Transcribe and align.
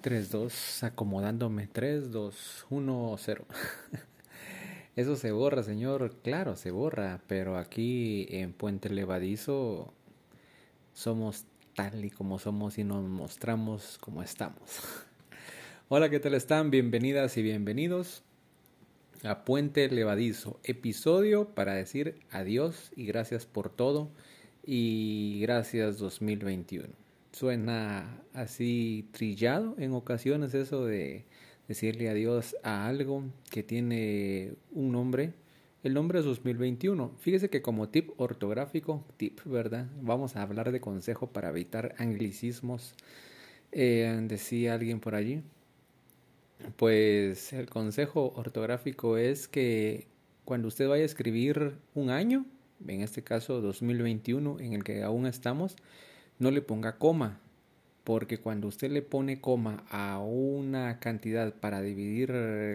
3, 0.00 0.30
2, 0.30 0.84
acomodándome. 0.84 1.66
3, 1.66 2.12
2, 2.12 2.66
1, 2.70 3.16
0. 3.18 3.44
Eso 4.96 5.16
se 5.16 5.32
borra, 5.32 5.62
señor. 5.62 6.14
Claro, 6.22 6.56
se 6.56 6.70
borra. 6.70 7.20
Pero 7.26 7.56
aquí 7.56 8.26
en 8.30 8.52
Puente 8.52 8.90
Levadizo 8.90 9.92
somos 10.92 11.46
tal 11.74 12.04
y 12.04 12.10
como 12.10 12.38
somos 12.38 12.78
y 12.78 12.84
nos 12.84 13.04
mostramos 13.04 13.98
como 13.98 14.22
estamos. 14.22 14.80
Hola, 15.88 16.10
¿qué 16.10 16.20
tal 16.20 16.34
están? 16.34 16.70
Bienvenidas 16.70 17.36
y 17.36 17.42
bienvenidos 17.42 18.22
a 19.24 19.44
Puente 19.44 19.88
Levadizo. 19.88 20.60
Episodio 20.62 21.48
para 21.54 21.74
decir 21.74 22.20
adiós 22.30 22.92
y 22.94 23.06
gracias 23.06 23.46
por 23.46 23.70
todo. 23.70 24.10
Y 24.64 25.40
gracias 25.40 25.98
2021 25.98 27.07
suena 27.32 28.22
así 28.32 29.08
trillado 29.12 29.74
en 29.78 29.92
ocasiones 29.92 30.54
eso 30.54 30.84
de 30.84 31.24
decirle 31.68 32.08
adiós 32.08 32.56
a 32.62 32.86
algo 32.86 33.24
que 33.50 33.62
tiene 33.62 34.54
un 34.72 34.92
nombre. 34.92 35.34
El 35.84 35.94
nombre 35.94 36.18
es 36.18 36.24
2021. 36.24 37.12
Fíjese 37.20 37.50
que 37.50 37.62
como 37.62 37.88
tip 37.88 38.10
ortográfico, 38.16 39.04
tip, 39.16 39.40
¿verdad? 39.44 39.86
Vamos 40.00 40.34
a 40.34 40.42
hablar 40.42 40.72
de 40.72 40.80
consejo 40.80 41.28
para 41.28 41.50
evitar 41.50 41.94
anglicismos. 41.98 42.94
Eh, 43.70 44.18
decía 44.28 44.74
alguien 44.74 44.98
por 44.98 45.14
allí. 45.14 45.42
Pues 46.76 47.52
el 47.52 47.68
consejo 47.68 48.32
ortográfico 48.34 49.16
es 49.16 49.46
que 49.46 50.08
cuando 50.44 50.68
usted 50.68 50.88
vaya 50.88 51.02
a 51.02 51.06
escribir 51.06 51.76
un 51.94 52.10
año, 52.10 52.44
en 52.86 53.02
este 53.02 53.22
caso 53.22 53.60
2021, 53.60 54.58
en 54.60 54.72
el 54.72 54.82
que 54.82 55.02
aún 55.02 55.26
estamos, 55.26 55.76
no 56.38 56.50
le 56.50 56.62
ponga 56.62 56.98
coma, 56.98 57.38
porque 58.04 58.38
cuando 58.38 58.68
usted 58.68 58.90
le 58.90 59.02
pone 59.02 59.40
coma 59.40 59.84
a 59.90 60.18
una 60.18 60.98
cantidad 60.98 61.52
para 61.52 61.82
dividir 61.82 62.32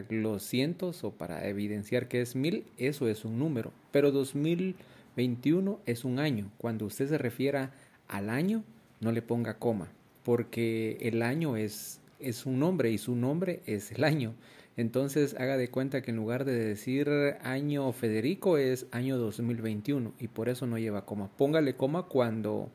los 0.10 0.44
cientos 0.44 1.04
o 1.04 1.12
para 1.12 1.48
evidenciar 1.48 2.08
que 2.08 2.22
es 2.22 2.36
mil, 2.36 2.66
eso 2.78 3.08
es 3.08 3.26
un 3.26 3.40
número. 3.40 3.72
Pero 3.92 4.12
2021 4.12 5.80
es 5.86 6.06
un 6.06 6.20
año. 6.20 6.52
Cuando 6.60 6.86
usted 6.86 7.10
se 7.10 7.18
refiera 7.18 7.72
al 8.08 8.30
año, 8.30 8.64
no 9.00 9.12
le 9.12 9.24
ponga 9.24 9.58
coma, 9.58 9.88
porque 10.24 10.98
el 11.02 11.24
año 11.24 11.58
es, 11.58 12.00
es 12.20 12.46
un 12.46 12.60
nombre 12.60 12.92
y 12.92 13.00
su 13.00 13.16
nombre 13.16 13.62
es 13.66 13.92
el 13.92 14.04
año. 14.04 14.36
Entonces 14.76 15.36
haga 15.40 15.58
de 15.58 15.70
cuenta 15.70 16.02
que 16.02 16.12
en 16.12 16.18
lugar 16.18 16.46
de 16.46 16.54
decir 16.54 17.10
año 17.42 17.92
Federico 17.92 18.58
es 18.58 18.88
año 18.92 19.18
2021 19.18 20.14
y 20.20 20.28
por 20.28 20.50
eso 20.50 20.66
no 20.66 20.78
lleva 20.78 21.06
coma. 21.06 21.30
Póngale 21.38 21.76
coma 21.76 22.04
cuando 22.04 22.70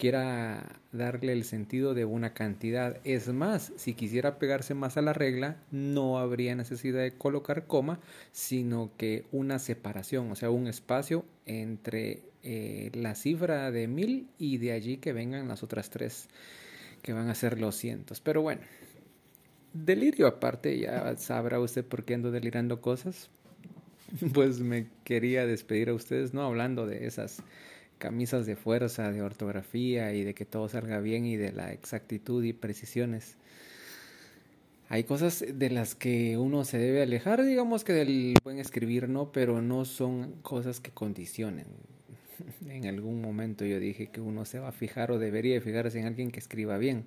quiera 0.00 0.80
darle 0.92 1.32
el 1.32 1.44
sentido 1.44 1.92
de 1.92 2.06
una 2.06 2.32
cantidad. 2.32 2.96
Es 3.04 3.28
más, 3.28 3.70
si 3.76 3.92
quisiera 3.92 4.38
pegarse 4.38 4.72
más 4.72 4.96
a 4.96 5.02
la 5.02 5.12
regla, 5.12 5.58
no 5.70 6.18
habría 6.18 6.54
necesidad 6.54 7.02
de 7.02 7.12
colocar 7.12 7.66
coma, 7.66 8.00
sino 8.32 8.90
que 8.96 9.26
una 9.30 9.58
separación, 9.58 10.32
o 10.32 10.36
sea, 10.36 10.48
un 10.48 10.68
espacio 10.68 11.26
entre 11.44 12.22
eh, 12.42 12.90
la 12.94 13.14
cifra 13.14 13.70
de 13.70 13.88
mil 13.88 14.28
y 14.38 14.56
de 14.56 14.72
allí 14.72 14.96
que 14.96 15.12
vengan 15.12 15.48
las 15.48 15.62
otras 15.62 15.90
tres 15.90 16.30
que 17.02 17.12
van 17.12 17.28
a 17.28 17.34
ser 17.34 17.60
los 17.60 17.76
cientos. 17.76 18.22
Pero 18.22 18.40
bueno, 18.40 18.62
delirio 19.74 20.26
aparte, 20.26 20.78
ya 20.78 21.14
sabrá 21.18 21.60
usted 21.60 21.84
por 21.84 22.04
qué 22.04 22.14
ando 22.14 22.30
delirando 22.30 22.80
cosas. 22.80 23.28
Pues 24.34 24.58
me 24.58 24.88
quería 25.04 25.46
despedir 25.46 25.90
a 25.90 25.94
ustedes, 25.94 26.34
no 26.34 26.42
hablando 26.42 26.84
de 26.84 27.06
esas 27.06 27.44
camisas 28.00 28.46
de 28.46 28.56
fuerza, 28.56 29.12
de 29.12 29.22
ortografía 29.22 30.12
y 30.12 30.24
de 30.24 30.34
que 30.34 30.44
todo 30.44 30.68
salga 30.68 30.98
bien 30.98 31.24
y 31.26 31.36
de 31.36 31.52
la 31.52 31.72
exactitud 31.72 32.42
y 32.42 32.52
precisiones. 32.52 33.36
Hay 34.88 35.04
cosas 35.04 35.44
de 35.46 35.70
las 35.70 35.94
que 35.94 36.36
uno 36.36 36.64
se 36.64 36.78
debe 36.78 37.02
alejar, 37.02 37.44
digamos 37.44 37.84
que 37.84 37.92
del 37.92 38.34
buen 38.42 38.58
escribir 38.58 39.08
no, 39.08 39.30
pero 39.30 39.62
no 39.62 39.84
son 39.84 40.32
cosas 40.42 40.80
que 40.80 40.90
condicionen. 40.90 41.66
En 42.66 42.86
algún 42.86 43.20
momento 43.20 43.64
yo 43.66 43.78
dije 43.78 44.08
que 44.08 44.20
uno 44.20 44.44
se 44.46 44.58
va 44.58 44.68
a 44.68 44.72
fijar 44.72 45.12
o 45.12 45.18
debería 45.18 45.60
fijarse 45.60 46.00
en 46.00 46.06
alguien 46.06 46.30
que 46.30 46.40
escriba 46.40 46.78
bien, 46.78 47.04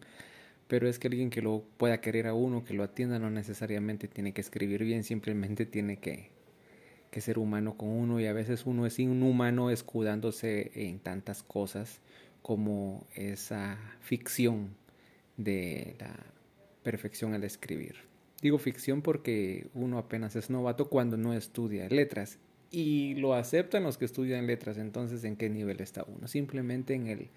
pero 0.68 0.88
es 0.88 1.00
que 1.00 1.08
alguien 1.08 1.32
que 1.32 1.42
lo 1.42 1.64
pueda 1.78 2.00
querer 2.02 2.28
a 2.28 2.36
uno, 2.36 2.64
que 2.64 2.76
lo 2.76 2.84
atienda, 2.84 3.18
no 3.18 3.32
necesariamente 3.32 4.08
tiene 4.08 4.32
que 4.32 4.42
escribir 4.42 4.84
bien, 4.84 5.04
simplemente 5.04 5.66
tiene 5.66 5.98
que 5.98 6.30
que 7.14 7.22
ser 7.22 7.38
humano 7.38 7.78
con 7.78 7.90
uno 7.90 8.20
y 8.20 8.26
a 8.26 8.34
veces 8.34 8.66
uno 8.66 8.88
es 8.88 8.98
inhumano 8.98 9.70
escudándose 9.70 10.72
en 10.74 10.98
tantas 10.98 11.44
cosas 11.44 12.02
como 12.42 13.06
esa 13.14 13.78
ficción 14.02 14.76
de 15.38 15.96
la 16.00 16.16
perfección 16.82 17.36
al 17.36 17.44
escribir. 17.44 17.98
Digo 18.42 18.58
ficción 18.58 19.04
porque 19.04 19.68
uno 19.76 20.00
apenas 20.00 20.36
es 20.36 20.50
novato 20.50 20.90
cuando 20.90 21.16
no 21.16 21.36
estudia 21.36 21.88
letras 21.88 22.40
y 22.72 23.14
lo 23.14 23.36
aceptan 23.36 23.84
los 23.84 24.00
que 24.00 24.06
estudian 24.06 24.48
letras, 24.48 24.80
entonces 24.80 25.24
¿en 25.24 25.36
qué 25.36 25.50
nivel 25.50 25.82
está 25.82 26.04
uno? 26.08 26.28
Simplemente 26.28 26.96
en 26.96 27.06
el 27.06 27.30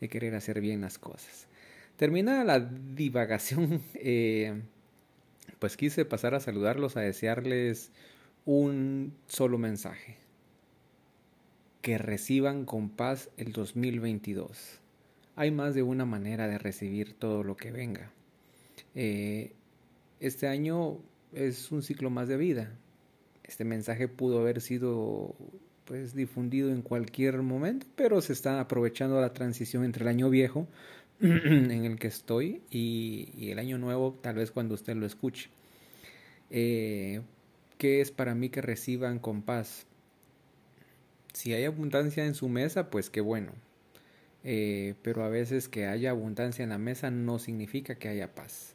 de 0.00 0.08
querer 0.08 0.34
hacer 0.36 0.62
bien 0.62 0.80
las 0.80 0.98
cosas. 0.98 1.48
Terminada 1.96 2.44
la 2.44 2.60
divagación, 2.60 3.82
eh, 3.94 4.62
pues 5.58 5.76
quise 5.76 6.06
pasar 6.06 6.34
a 6.34 6.40
saludarlos, 6.40 6.96
a 6.96 7.02
desearles 7.02 7.92
un 8.48 9.12
solo 9.26 9.58
mensaje. 9.58 10.16
Que 11.82 11.98
reciban 11.98 12.64
con 12.64 12.88
paz 12.88 13.28
el 13.36 13.52
2022. 13.52 14.80
Hay 15.36 15.50
más 15.50 15.74
de 15.74 15.82
una 15.82 16.06
manera 16.06 16.48
de 16.48 16.56
recibir 16.56 17.12
todo 17.12 17.42
lo 17.42 17.58
que 17.58 17.72
venga. 17.72 18.10
Eh, 18.94 19.52
este 20.18 20.48
año 20.48 20.96
es 21.34 21.70
un 21.70 21.82
ciclo 21.82 22.08
más 22.08 22.26
de 22.26 22.38
vida. 22.38 22.72
Este 23.44 23.66
mensaje 23.66 24.08
pudo 24.08 24.40
haber 24.40 24.62
sido 24.62 25.34
pues 25.84 26.14
difundido 26.14 26.70
en 26.70 26.80
cualquier 26.80 27.42
momento, 27.42 27.86
pero 27.96 28.22
se 28.22 28.32
está 28.32 28.60
aprovechando 28.60 29.20
la 29.20 29.34
transición 29.34 29.84
entre 29.84 30.04
el 30.04 30.08
año 30.08 30.30
viejo 30.30 30.66
en 31.20 31.84
el 31.84 31.98
que 31.98 32.08
estoy 32.08 32.62
y, 32.70 33.50
el 33.50 33.58
año 33.58 33.76
nuevo, 33.76 34.18
tal 34.22 34.36
vez 34.36 34.50
cuando 34.50 34.74
usted 34.74 34.96
lo 34.96 35.04
escuche. 35.04 35.50
Eh, 36.48 37.20
¿Qué 37.78 38.00
es 38.00 38.10
para 38.10 38.34
mí 38.34 38.48
que 38.48 38.60
reciban 38.60 39.20
con 39.20 39.42
paz? 39.42 39.86
Si 41.32 41.54
hay 41.54 41.64
abundancia 41.64 42.26
en 42.26 42.34
su 42.34 42.48
mesa, 42.48 42.90
pues 42.90 43.08
qué 43.08 43.20
bueno. 43.20 43.52
Eh, 44.42 44.96
pero 45.02 45.22
a 45.22 45.28
veces 45.28 45.68
que 45.68 45.86
haya 45.86 46.10
abundancia 46.10 46.64
en 46.64 46.70
la 46.70 46.78
mesa 46.78 47.12
no 47.12 47.38
significa 47.38 47.94
que 47.94 48.08
haya 48.08 48.34
paz. 48.34 48.74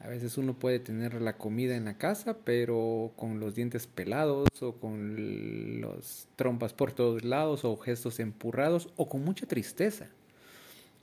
A 0.00 0.08
veces 0.08 0.38
uno 0.38 0.58
puede 0.58 0.80
tener 0.80 1.22
la 1.22 1.36
comida 1.36 1.76
en 1.76 1.84
la 1.84 1.98
casa, 1.98 2.38
pero 2.44 3.12
con 3.14 3.38
los 3.38 3.54
dientes 3.54 3.86
pelados 3.86 4.48
o 4.60 4.72
con 4.74 5.80
los 5.80 6.26
trompas 6.34 6.72
por 6.72 6.90
todos 6.90 7.22
lados 7.24 7.64
o 7.64 7.76
gestos 7.76 8.18
empurrados 8.18 8.88
o 8.96 9.08
con 9.08 9.22
mucha 9.22 9.46
tristeza. 9.46 10.08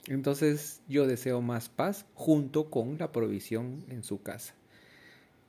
Entonces 0.08 0.82
yo 0.88 1.06
deseo 1.06 1.40
más 1.40 1.70
paz 1.70 2.04
junto 2.12 2.68
con 2.68 2.98
la 2.98 3.12
provisión 3.12 3.82
en 3.88 4.02
su 4.02 4.20
casa 4.20 4.58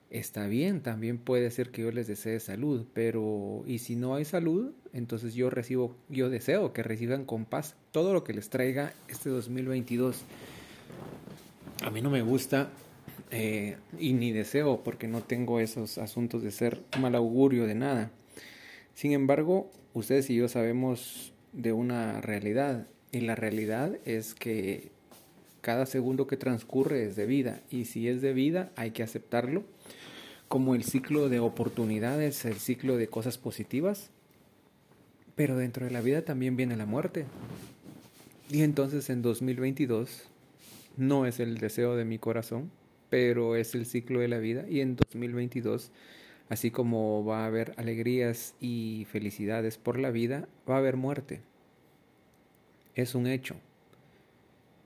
está 0.09 0.47
bien, 0.47 0.81
también 0.81 1.17
puede 1.17 1.51
ser 1.51 1.69
que 1.69 1.83
yo 1.83 1.91
les 1.91 2.07
desee 2.07 2.39
salud, 2.39 2.85
pero 2.93 3.63
y 3.65 3.79
si 3.79 3.95
no 3.95 4.15
hay 4.15 4.25
salud, 4.25 4.71
entonces 4.93 5.33
yo 5.33 5.49
recibo, 5.49 5.95
yo 6.09 6.29
deseo 6.29 6.73
que 6.73 6.83
reciban 6.83 7.25
con 7.25 7.45
paz 7.45 7.75
todo 7.91 8.13
lo 8.13 8.23
que 8.23 8.33
les 8.33 8.49
traiga 8.49 8.93
este 9.07 9.29
2022. 9.29 10.23
A 11.83 11.91
mí 11.91 12.01
no 12.01 12.09
me 12.09 12.21
gusta 12.21 12.71
eh, 13.31 13.77
y 13.99 14.13
ni 14.13 14.31
deseo 14.31 14.83
porque 14.83 15.07
no 15.07 15.21
tengo 15.21 15.59
esos 15.59 15.97
asuntos 15.97 16.41
de 16.41 16.51
ser 16.51 16.81
mal 16.99 17.15
augurio 17.15 17.67
de 17.67 17.75
nada. 17.75 18.11
Sin 18.95 19.11
embargo, 19.11 19.71
ustedes 19.93 20.29
y 20.29 20.35
yo 20.35 20.47
sabemos 20.47 21.33
de 21.53 21.71
una 21.71 22.21
realidad 22.21 22.87
y 23.11 23.21
la 23.21 23.35
realidad 23.35 23.97
es 24.05 24.33
que 24.33 24.91
cada 25.61 25.85
segundo 25.85 26.27
que 26.27 26.37
transcurre 26.37 27.05
es 27.05 27.15
de 27.15 27.25
vida 27.25 27.61
y 27.69 27.85
si 27.85 28.07
es 28.07 28.21
de 28.21 28.33
vida 28.33 28.71
hay 28.75 28.91
que 28.91 29.03
aceptarlo 29.03 29.63
como 30.49 30.73
el 30.73 30.83
ciclo 30.83 31.29
de 31.29 31.39
oportunidades, 31.39 32.43
el 32.43 32.55
ciclo 32.55 32.97
de 32.97 33.07
cosas 33.07 33.37
positivas, 33.37 34.09
pero 35.35 35.55
dentro 35.55 35.85
de 35.85 35.91
la 35.91 36.01
vida 36.01 36.23
también 36.23 36.57
viene 36.57 36.75
la 36.75 36.87
muerte. 36.87 37.25
Y 38.49 38.63
entonces 38.63 39.11
en 39.11 39.21
2022 39.21 40.27
no 40.97 41.27
es 41.27 41.39
el 41.39 41.59
deseo 41.59 41.95
de 41.95 42.03
mi 42.03 42.17
corazón, 42.17 42.71
pero 43.11 43.55
es 43.55 43.75
el 43.75 43.85
ciclo 43.85 44.21
de 44.21 44.27
la 44.27 44.39
vida 44.39 44.65
y 44.67 44.81
en 44.81 44.95
2022, 44.95 45.91
así 46.49 46.71
como 46.71 47.23
va 47.23 47.43
a 47.43 47.45
haber 47.45 47.75
alegrías 47.77 48.55
y 48.59 49.05
felicidades 49.11 49.77
por 49.77 49.99
la 49.99 50.09
vida, 50.09 50.47
va 50.67 50.75
a 50.75 50.79
haber 50.79 50.97
muerte. 50.97 51.41
Es 52.95 53.13
un 53.13 53.27
hecho. 53.27 53.55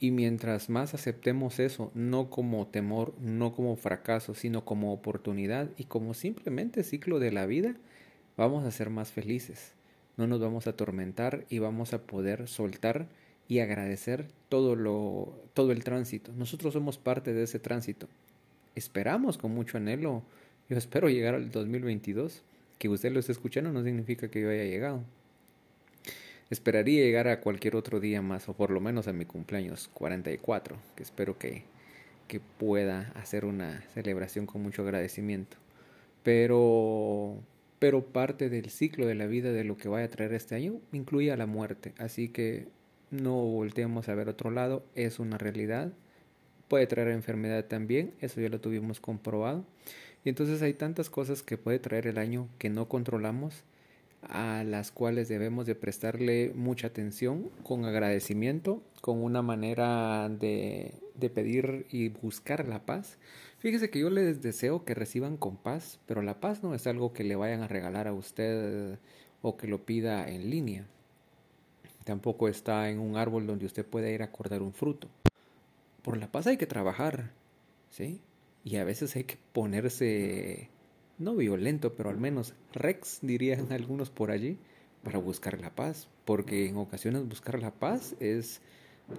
Y 0.03 0.11
mientras 0.11 0.69
más 0.69 0.94
aceptemos 0.94 1.61
eso, 1.61 1.89
no 1.94 2.29
como 2.29 2.67
temor, 2.67 3.13
no 3.21 3.55
como 3.55 3.77
fracaso, 3.77 4.35
sino 4.35 4.65
como 4.65 4.91
oportunidad 4.91 5.69
y 5.77 5.85
como 5.85 6.13
simplemente 6.13 6.83
ciclo 6.83 7.19
de 7.19 7.31
la 7.31 7.45
vida, 7.45 7.77
vamos 8.35 8.65
a 8.65 8.71
ser 8.71 8.89
más 8.89 9.13
felices. 9.13 9.71
No 10.17 10.27
nos 10.27 10.41
vamos 10.41 10.67
a 10.67 10.71
atormentar 10.71 11.45
y 11.50 11.59
vamos 11.59 11.94
a 11.94 12.01
poder 12.01 12.50
soltar 12.50 13.07
y 13.47 13.59
agradecer 13.59 14.27
todo 14.50 14.75
lo 14.75 15.33
todo 15.53 15.71
el 15.71 15.85
tránsito. 15.85 16.33
Nosotros 16.33 16.73
somos 16.73 16.97
parte 16.97 17.33
de 17.33 17.44
ese 17.44 17.59
tránsito. 17.59 18.09
Esperamos 18.75 19.38
con 19.38 19.51
mucho 19.51 19.77
anhelo. 19.77 20.21
Yo 20.67 20.77
espero 20.77 21.07
llegar 21.07 21.33
al 21.33 21.49
2022. 21.49 22.44
Que 22.77 22.89
usted 22.89 23.13
lo 23.13 23.21
esté 23.21 23.31
escuchando 23.31 23.71
no 23.71 23.85
significa 23.85 24.27
que 24.27 24.41
yo 24.41 24.49
haya 24.49 24.65
llegado. 24.65 25.01
Esperaría 26.53 27.01
llegar 27.01 27.27
a 27.29 27.39
cualquier 27.41 27.75
otro 27.75 28.00
día 28.00 28.21
más, 28.21 28.47
o 28.47 28.53
por 28.53 28.69
lo 28.69 28.79
menos 28.79 29.07
a 29.07 29.11
mi 29.11 29.25
cumpleaños 29.25 29.89
44, 29.95 30.77
que 30.95 31.01
espero 31.01 31.39
que, 31.39 31.63
que 32.27 32.39
pueda 32.39 33.11
hacer 33.15 33.44
una 33.44 33.81
celebración 33.95 34.45
con 34.45 34.61
mucho 34.61 34.83
agradecimiento. 34.83 35.57
Pero, 36.21 37.39
pero 37.79 38.05
parte 38.05 38.51
del 38.51 38.69
ciclo 38.69 39.07
de 39.07 39.15
la 39.15 39.25
vida 39.25 39.51
de 39.51 39.63
lo 39.63 39.77
que 39.77 39.89
vaya 39.89 40.05
a 40.05 40.09
traer 40.09 40.31
este 40.35 40.53
año 40.53 40.79
incluye 40.91 41.31
a 41.31 41.38
la 41.38 41.47
muerte. 41.47 41.95
Así 41.97 42.29
que 42.29 42.67
no 43.09 43.33
volteemos 43.33 44.07
a 44.07 44.13
ver 44.13 44.29
otro 44.29 44.51
lado, 44.51 44.85
es 44.94 45.17
una 45.17 45.39
realidad. 45.39 45.91
Puede 46.67 46.85
traer 46.85 47.07
enfermedad 47.07 47.65
también, 47.65 48.13
eso 48.21 48.39
ya 48.39 48.49
lo 48.49 48.61
tuvimos 48.61 48.99
comprobado. 48.99 49.65
Y 50.23 50.29
entonces 50.29 50.61
hay 50.61 50.75
tantas 50.75 51.09
cosas 51.09 51.41
que 51.41 51.57
puede 51.57 51.79
traer 51.79 52.06
el 52.06 52.19
año 52.19 52.47
que 52.59 52.69
no 52.69 52.88
controlamos, 52.88 53.63
a 54.29 54.63
las 54.63 54.91
cuales 54.91 55.29
debemos 55.29 55.65
de 55.65 55.75
prestarle 55.75 56.51
mucha 56.55 56.87
atención 56.87 57.49
con 57.63 57.85
agradecimiento, 57.85 58.81
con 59.01 59.23
una 59.23 59.41
manera 59.41 60.29
de, 60.29 60.93
de 61.15 61.29
pedir 61.29 61.85
y 61.89 62.09
buscar 62.09 62.67
la 62.67 62.85
paz. 62.85 63.17
Fíjese 63.59 63.89
que 63.89 63.99
yo 63.99 64.09
les 64.09 64.41
deseo 64.41 64.83
que 64.83 64.93
reciban 64.93 65.37
con 65.37 65.57
paz, 65.57 65.99
pero 66.05 66.21
la 66.21 66.39
paz 66.39 66.63
no 66.63 66.75
es 66.75 66.85
algo 66.87 67.13
que 67.13 67.23
le 67.23 67.35
vayan 67.35 67.61
a 67.61 67.67
regalar 67.67 68.07
a 68.07 68.13
usted 68.13 68.97
o 69.41 69.57
que 69.57 69.67
lo 69.67 69.85
pida 69.85 70.27
en 70.27 70.49
línea. 70.49 70.85
Tampoco 72.03 72.47
está 72.47 72.89
en 72.89 72.99
un 72.99 73.15
árbol 73.15 73.47
donde 73.47 73.65
usted 73.65 73.85
pueda 73.85 74.09
ir 74.09 74.23
a 74.23 74.31
cortar 74.31 74.61
un 74.61 74.73
fruto. 74.73 75.07
Por 76.01 76.17
la 76.17 76.31
paz 76.31 76.47
hay 76.47 76.57
que 76.57 76.67
trabajar, 76.67 77.31
¿sí? 77.89 78.19
Y 78.65 78.75
a 78.77 78.83
veces 78.83 79.15
hay 79.15 79.23
que 79.23 79.37
ponerse, 79.53 80.69
no 81.23 81.35
violento, 81.35 81.93
pero 81.93 82.09
al 82.09 82.17
menos 82.17 82.53
rex, 82.73 83.19
dirían 83.21 83.71
algunos 83.71 84.09
por 84.09 84.31
allí, 84.31 84.57
para 85.03 85.19
buscar 85.19 85.59
la 85.59 85.69
paz. 85.69 86.07
Porque 86.25 86.67
en 86.67 86.77
ocasiones 86.77 87.27
buscar 87.27 87.59
la 87.59 87.71
paz 87.71 88.15
es 88.19 88.61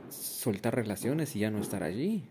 soltar 0.09 0.75
relaciones 0.75 1.35
y 1.37 1.41
ya 1.41 1.51
no 1.51 1.59
estar 1.59 1.83
allí. 1.83 2.25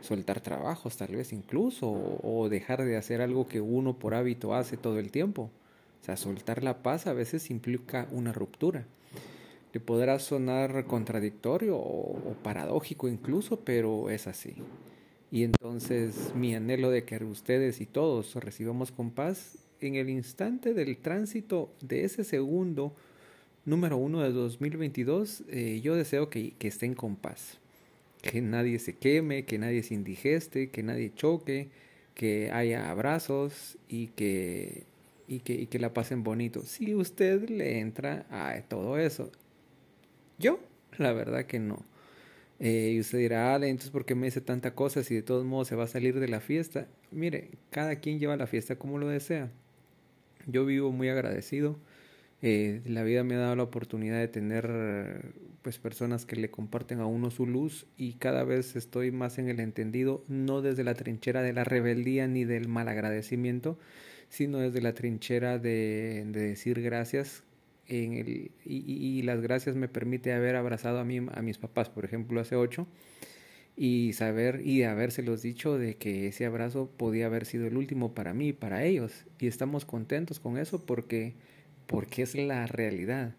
Soltar 0.00 0.40
trabajos 0.40 0.96
tal 0.96 1.14
vez 1.14 1.32
incluso, 1.32 1.88
o, 1.88 2.48
dejar 2.48 2.84
de 2.84 2.96
hacer 2.96 3.20
algo 3.20 3.46
que 3.46 3.60
uno 3.60 3.98
por 3.98 4.14
hábito 4.14 4.54
hace 4.54 4.76
todo 4.76 4.98
el 4.98 5.12
tiempo. 5.12 5.50
O 6.00 6.04
sea, 6.04 6.16
soltar 6.16 6.64
la 6.64 6.82
paz 6.82 7.06
a 7.06 7.12
veces 7.12 7.50
implica 7.50 8.08
una 8.10 8.32
ruptura. 8.32 8.86
Le 9.72 9.78
podrá 9.78 10.18
sonar 10.18 10.86
contradictorio 10.86 11.76
o, 11.76 12.34
paradójico 12.42 13.06
incluso, 13.06 13.60
pero 13.60 14.10
es 14.10 14.26
así. 14.26 14.56
Y 15.30 15.44
entonces 15.44 16.32
mi 16.34 16.54
anhelo 16.54 16.90
de 16.90 17.04
que 17.04 17.22
ustedes 17.24 17.80
y 17.80 17.86
todos 17.86 18.34
recibamos 18.34 18.90
con 18.90 19.10
paz 19.10 19.58
en 19.80 19.94
el 19.94 20.10
instante 20.10 20.74
del 20.74 20.96
tránsito 20.98 21.72
de 21.80 22.04
ese 22.04 22.24
segundo 22.24 22.94
número 23.64 23.96
uno 23.96 24.22
de 24.22 24.32
2022, 24.32 25.44
eh, 25.48 25.80
yo 25.82 25.94
deseo 25.94 26.28
que, 26.30 26.52
que, 26.52 26.68
estén 26.68 26.94
con 26.94 27.16
paz. 27.16 27.58
Que 28.22 28.40
nadie 28.40 28.78
se 28.78 28.94
queme, 28.96 29.44
que 29.44 29.58
nadie 29.58 29.82
se 29.82 29.94
indigeste, 29.94 30.70
que 30.70 30.82
nadie 30.82 31.12
choque, 31.14 31.68
que 32.14 32.50
haya 32.50 32.90
abrazos 32.90 33.78
y 33.88 34.08
que, 34.08 34.84
y 35.28 35.40
que, 35.40 35.54
y 35.54 35.66
que 35.66 35.78
la 35.78 35.94
pasen 35.94 36.22
bonito. 36.22 36.62
Si 36.64 36.94
usted 36.94 37.48
le 37.48 37.78
entra 37.78 38.26
a 38.30 38.60
todo 38.62 38.98
eso, 38.98 39.30
yo, 40.38 40.58
la 40.98 41.12
verdad 41.12 41.46
que 41.46 41.58
no. 41.58 41.89
Eh, 42.60 42.92
y 42.94 43.00
usted 43.00 43.18
dirá, 43.18 43.54
ah, 43.54 43.56
entonces 43.56 43.90
¿por 43.90 44.04
qué 44.04 44.14
me 44.14 44.26
dice 44.26 44.42
tanta 44.42 44.74
cosa 44.74 45.02
si 45.02 45.14
de 45.14 45.22
todos 45.22 45.44
modos 45.46 45.68
se 45.68 45.76
va 45.76 45.84
a 45.84 45.88
salir 45.88 46.20
de 46.20 46.28
la 46.28 46.40
fiesta? 46.40 46.88
Mire, 47.10 47.50
cada 47.70 47.96
quien 47.96 48.18
lleva 48.18 48.36
la 48.36 48.46
fiesta 48.46 48.76
como 48.76 48.98
lo 48.98 49.08
desea. 49.08 49.50
Yo 50.46 50.66
vivo 50.66 50.92
muy 50.92 51.08
agradecido. 51.08 51.78
Eh, 52.42 52.82
la 52.86 53.02
vida 53.02 53.24
me 53.24 53.34
ha 53.34 53.38
dado 53.38 53.56
la 53.56 53.62
oportunidad 53.62 54.18
de 54.18 54.28
tener 54.28 55.32
pues 55.62 55.78
personas 55.78 56.24
que 56.26 56.36
le 56.36 56.50
comparten 56.50 57.00
a 57.00 57.06
uno 57.06 57.30
su 57.30 57.46
luz 57.46 57.86
y 57.96 58.14
cada 58.14 58.44
vez 58.44 58.76
estoy 58.76 59.10
más 59.10 59.38
en 59.38 59.48
el 59.48 59.60
entendido, 59.60 60.24
no 60.28 60.62
desde 60.62 60.84
la 60.84 60.94
trinchera 60.94 61.42
de 61.42 61.52
la 61.52 61.64
rebeldía 61.64 62.26
ni 62.28 62.44
del 62.44 62.68
malagradecimiento, 62.68 63.78
sino 64.30 64.58
desde 64.58 64.80
la 64.80 64.94
trinchera 64.94 65.58
de, 65.58 66.24
de 66.28 66.40
decir 66.40 66.80
gracias 66.80 67.42
y, 67.96 69.22
las 69.22 69.40
gracias 69.40 69.76
me 69.76 69.88
permite 69.88 70.32
haber 70.32 70.56
abrazado 70.56 70.98
a, 70.98 71.04
mí, 71.04 71.18
a 71.18 71.42
mis 71.42 71.58
papás, 71.58 71.90
por 71.90 72.04
ejemplo, 72.04 72.40
hace 72.40 72.56
ocho, 72.56 72.86
y 73.76 74.12
saber 74.12 74.66
y 74.66 74.82
habérselos 74.82 75.42
dicho 75.42 75.78
de 75.78 75.96
que 75.96 76.28
ese 76.28 76.46
abrazo 76.46 76.90
podía 76.96 77.26
haber 77.26 77.46
sido 77.46 77.66
el 77.66 77.76
último 77.76 78.14
para 78.14 78.34
mí, 78.34 78.52
para 78.52 78.84
ellos, 78.84 79.24
y 79.38 79.46
estamos 79.46 79.84
contentos 79.84 80.40
con 80.40 80.58
eso 80.58 80.84
porque, 80.84 81.34
porque 81.86 82.22
es 82.22 82.34
la 82.34 82.66
realidad. 82.66 83.34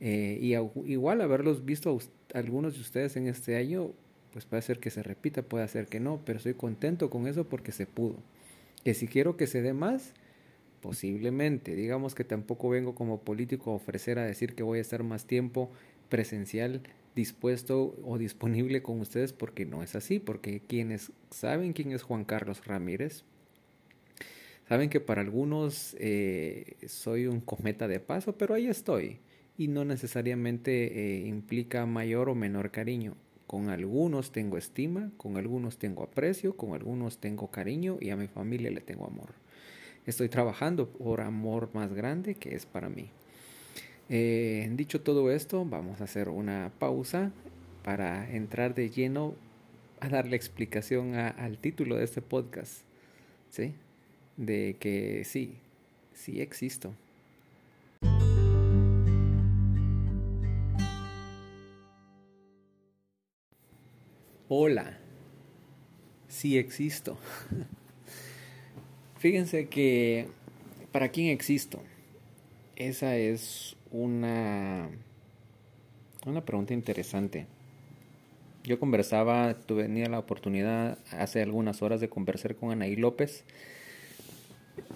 Eh, 0.00 0.38
y 0.40 0.54
igual 0.90 1.20
haberlos 1.20 1.64
visto 1.64 1.96
a 2.34 2.38
algunos 2.38 2.74
de 2.74 2.80
ustedes 2.80 3.16
en 3.16 3.28
este 3.28 3.56
año, 3.56 3.92
pues 4.32 4.46
puede 4.46 4.62
ser 4.62 4.78
que 4.78 4.90
se 4.90 5.02
repita, 5.02 5.42
puede 5.42 5.68
ser 5.68 5.86
que 5.86 6.00
no, 6.00 6.20
pero 6.24 6.38
estoy 6.38 6.54
contento 6.54 7.10
con 7.10 7.26
eso 7.28 7.48
porque 7.48 7.70
se 7.70 7.86
pudo. 7.86 8.16
Que 8.84 8.94
si 8.94 9.06
quiero 9.06 9.36
que 9.36 9.46
se 9.46 9.62
dé 9.62 9.74
más, 9.74 10.14
Posiblemente, 10.82 11.76
digamos 11.76 12.16
que 12.16 12.24
tampoco 12.24 12.68
vengo 12.68 12.96
como 12.96 13.20
político 13.20 13.70
a 13.70 13.74
ofrecer 13.76 14.18
a 14.18 14.26
decir 14.26 14.56
que 14.56 14.64
voy 14.64 14.78
a 14.78 14.82
estar 14.82 15.04
más 15.04 15.26
tiempo 15.26 15.70
presencial 16.08 16.82
dispuesto 17.14 17.94
o 18.02 18.18
disponible 18.18 18.82
con 18.82 19.00
ustedes 19.00 19.32
porque 19.32 19.64
no 19.64 19.84
es 19.84 19.94
así, 19.94 20.18
porque 20.18 20.60
quienes 20.60 21.12
saben 21.30 21.72
quién 21.72 21.92
es 21.92 22.02
Juan 22.02 22.24
Carlos 22.24 22.66
Ramírez, 22.66 23.22
saben 24.68 24.90
que 24.90 24.98
para 24.98 25.20
algunos 25.20 25.94
eh, 26.00 26.74
soy 26.88 27.28
un 27.28 27.40
cometa 27.40 27.86
de 27.86 28.00
paso, 28.00 28.36
pero 28.36 28.54
ahí 28.54 28.66
estoy 28.66 29.20
y 29.56 29.68
no 29.68 29.84
necesariamente 29.84 31.20
eh, 31.20 31.28
implica 31.28 31.86
mayor 31.86 32.28
o 32.28 32.34
menor 32.34 32.72
cariño. 32.72 33.14
Con 33.46 33.68
algunos 33.68 34.32
tengo 34.32 34.58
estima, 34.58 35.12
con 35.16 35.36
algunos 35.36 35.78
tengo 35.78 36.02
aprecio, 36.02 36.56
con 36.56 36.74
algunos 36.74 37.18
tengo 37.18 37.52
cariño 37.52 37.98
y 38.00 38.10
a 38.10 38.16
mi 38.16 38.26
familia 38.26 38.68
le 38.72 38.80
tengo 38.80 39.06
amor 39.06 39.34
estoy 40.06 40.28
trabajando 40.28 40.88
por 40.88 41.20
amor 41.20 41.70
más 41.74 41.92
grande 41.92 42.34
que 42.34 42.54
es 42.54 42.66
para 42.66 42.88
mí. 42.88 43.08
Eh, 44.08 44.68
dicho 44.72 45.00
todo 45.00 45.30
esto, 45.30 45.64
vamos 45.64 46.00
a 46.00 46.04
hacer 46.04 46.28
una 46.28 46.72
pausa 46.78 47.32
para 47.84 48.30
entrar 48.30 48.74
de 48.74 48.90
lleno 48.90 49.34
a 50.00 50.08
darle 50.08 50.36
explicación 50.36 51.14
al 51.14 51.58
título 51.58 51.96
de 51.96 52.04
este 52.04 52.22
podcast. 52.22 52.82
¿Sí? 53.50 53.74
De 54.36 54.76
que 54.78 55.24
sí, 55.24 55.54
sí 56.12 56.40
existo. 56.40 56.94
Hola, 64.48 64.98
sí 66.28 66.58
existo. 66.58 67.16
Fíjense 69.22 69.68
que 69.68 70.26
¿para 70.90 71.10
quién 71.10 71.28
existo? 71.28 71.80
Esa 72.74 73.16
es 73.16 73.76
una, 73.92 74.88
una 76.26 76.44
pregunta 76.44 76.74
interesante. 76.74 77.46
Yo 78.64 78.80
conversaba, 78.80 79.54
tuve 79.54 79.86
la 80.08 80.18
oportunidad 80.18 80.98
hace 81.12 81.40
algunas 81.40 81.82
horas 81.82 82.00
de 82.00 82.08
conversar 82.08 82.56
con 82.56 82.72
Anaí 82.72 82.96
López. 82.96 83.44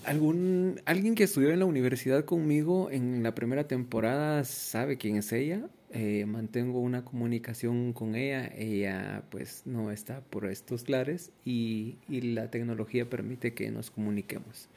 Alguien 0.04 1.14
que 1.14 1.22
estudió 1.22 1.50
en 1.50 1.60
la 1.60 1.66
universidad 1.66 2.24
conmigo 2.24 2.90
en 2.90 3.22
la 3.22 3.32
primera 3.32 3.68
temporada 3.68 4.42
sabe 4.42 4.98
quién 4.98 5.18
es 5.18 5.30
ella. 5.30 5.68
Eh, 5.92 6.26
mantengo 6.26 6.80
una 6.80 7.04
comunicación 7.04 7.92
con 7.92 8.16
ella, 8.16 8.50
ella 8.56 9.22
pues 9.30 9.62
no 9.66 9.90
está 9.92 10.20
por 10.20 10.46
estos 10.46 10.88
lares 10.88 11.30
y, 11.44 11.98
la 12.08 12.50
tecnología 12.50 13.08
permite 13.08 13.54
que 13.54 13.70
nos 13.70 13.90
comuniquemos. 13.90 14.68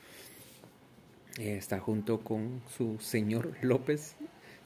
está 1.40 1.80
junto 1.80 2.20
con 2.22 2.62
su 2.78 3.00
señor 3.00 3.56
López, 3.62 4.16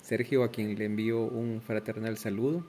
Sergio, 0.02 0.44
a 0.44 0.52
quien 0.52 0.78
le 0.78 0.86
envío 0.86 1.24
un 1.24 1.62
fraternal 1.62 2.18
saludo, 2.18 2.66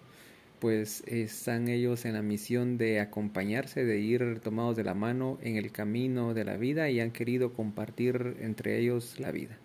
pues 0.61 1.03
están 1.07 1.69
ellos 1.69 2.05
en 2.05 2.15
la 2.15 2.23
misión 2.23 2.79
de 2.79 3.01
acompañarse, 3.01 3.85
de 3.85 3.99
ir 3.99 4.41
tomados 4.41 4.77
de 4.77 4.85
la 4.85 4.95
mano 4.95 5.39
en 5.43 5.57
el 5.57 5.73
camino 5.73 6.33
de 6.33 6.45
la 6.45 6.57
vida 6.57 6.89
y 6.91 7.01
han 7.01 7.11
querido 7.11 7.53
compartir 7.53 8.37
entre 8.41 8.79
ellos 8.79 9.19
la 9.19 9.33
vida. 9.33 9.59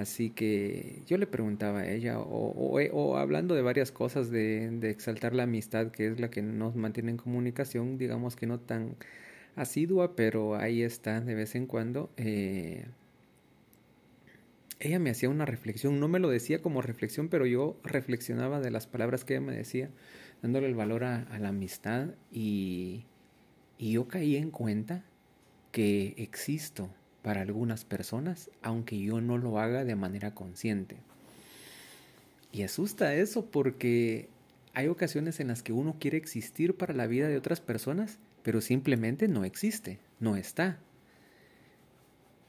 Así 0.00 0.30
que 0.30 1.02
yo 1.06 1.18
le 1.18 1.26
preguntaba 1.26 1.80
a 1.80 1.90
ella, 1.90 2.18
o, 2.18 3.16
hablando 3.18 3.54
de 3.54 3.60
varias 3.60 3.92
cosas, 3.92 4.30
de, 4.30 4.80
exaltar 4.88 5.34
la 5.34 5.42
amistad, 5.42 5.90
que 5.90 6.06
es 6.06 6.20
la 6.20 6.30
que 6.30 6.40
nos 6.40 6.74
mantiene 6.74 7.10
en 7.10 7.18
comunicación, 7.18 7.98
digamos 7.98 8.34
que 8.34 8.46
no 8.46 8.58
tan 8.58 8.96
asidua, 9.56 10.16
pero 10.16 10.56
ahí 10.56 10.82
está 10.82 11.20
de 11.20 11.34
vez 11.34 11.54
en 11.54 11.66
cuando. 11.66 12.10
Eh, 12.16 12.86
ella 14.78 14.98
me 14.98 15.10
hacía 15.10 15.28
una 15.28 15.44
reflexión, 15.44 16.00
no 16.00 16.08
me 16.08 16.18
lo 16.18 16.30
decía 16.30 16.62
como 16.62 16.80
reflexión, 16.80 17.28
pero 17.28 17.44
yo 17.44 17.78
reflexionaba 17.84 18.60
de 18.60 18.70
las 18.70 18.86
palabras 18.86 19.26
que 19.26 19.34
ella 19.34 19.42
me 19.42 19.54
decía, 19.54 19.90
dándole 20.40 20.66
el 20.66 20.74
valor 20.74 21.04
a, 21.04 21.38
la 21.38 21.48
amistad 21.48 22.14
y, 22.32 23.04
y 23.76 23.92
yo 23.92 24.08
caí 24.08 24.36
en 24.36 24.50
cuenta 24.50 25.04
que 25.72 26.14
existo 26.16 26.88
para 27.22 27.42
algunas 27.42 27.84
personas, 27.84 28.50
aunque 28.62 29.00
yo 29.00 29.20
no 29.20 29.38
lo 29.38 29.58
haga 29.58 29.84
de 29.84 29.96
manera 29.96 30.34
consciente. 30.34 30.96
Y 32.52 32.62
asusta 32.62 33.14
eso 33.14 33.46
porque 33.46 34.28
hay 34.74 34.88
ocasiones 34.88 35.40
en 35.40 35.48
las 35.48 35.62
que 35.62 35.72
uno 35.72 35.96
quiere 35.98 36.16
existir 36.16 36.76
para 36.76 36.94
la 36.94 37.06
vida 37.06 37.28
de 37.28 37.36
otras 37.36 37.60
personas, 37.60 38.18
pero 38.42 38.60
simplemente 38.60 39.28
no 39.28 39.44
existe, 39.44 39.98
no 40.18 40.36
está. 40.36 40.78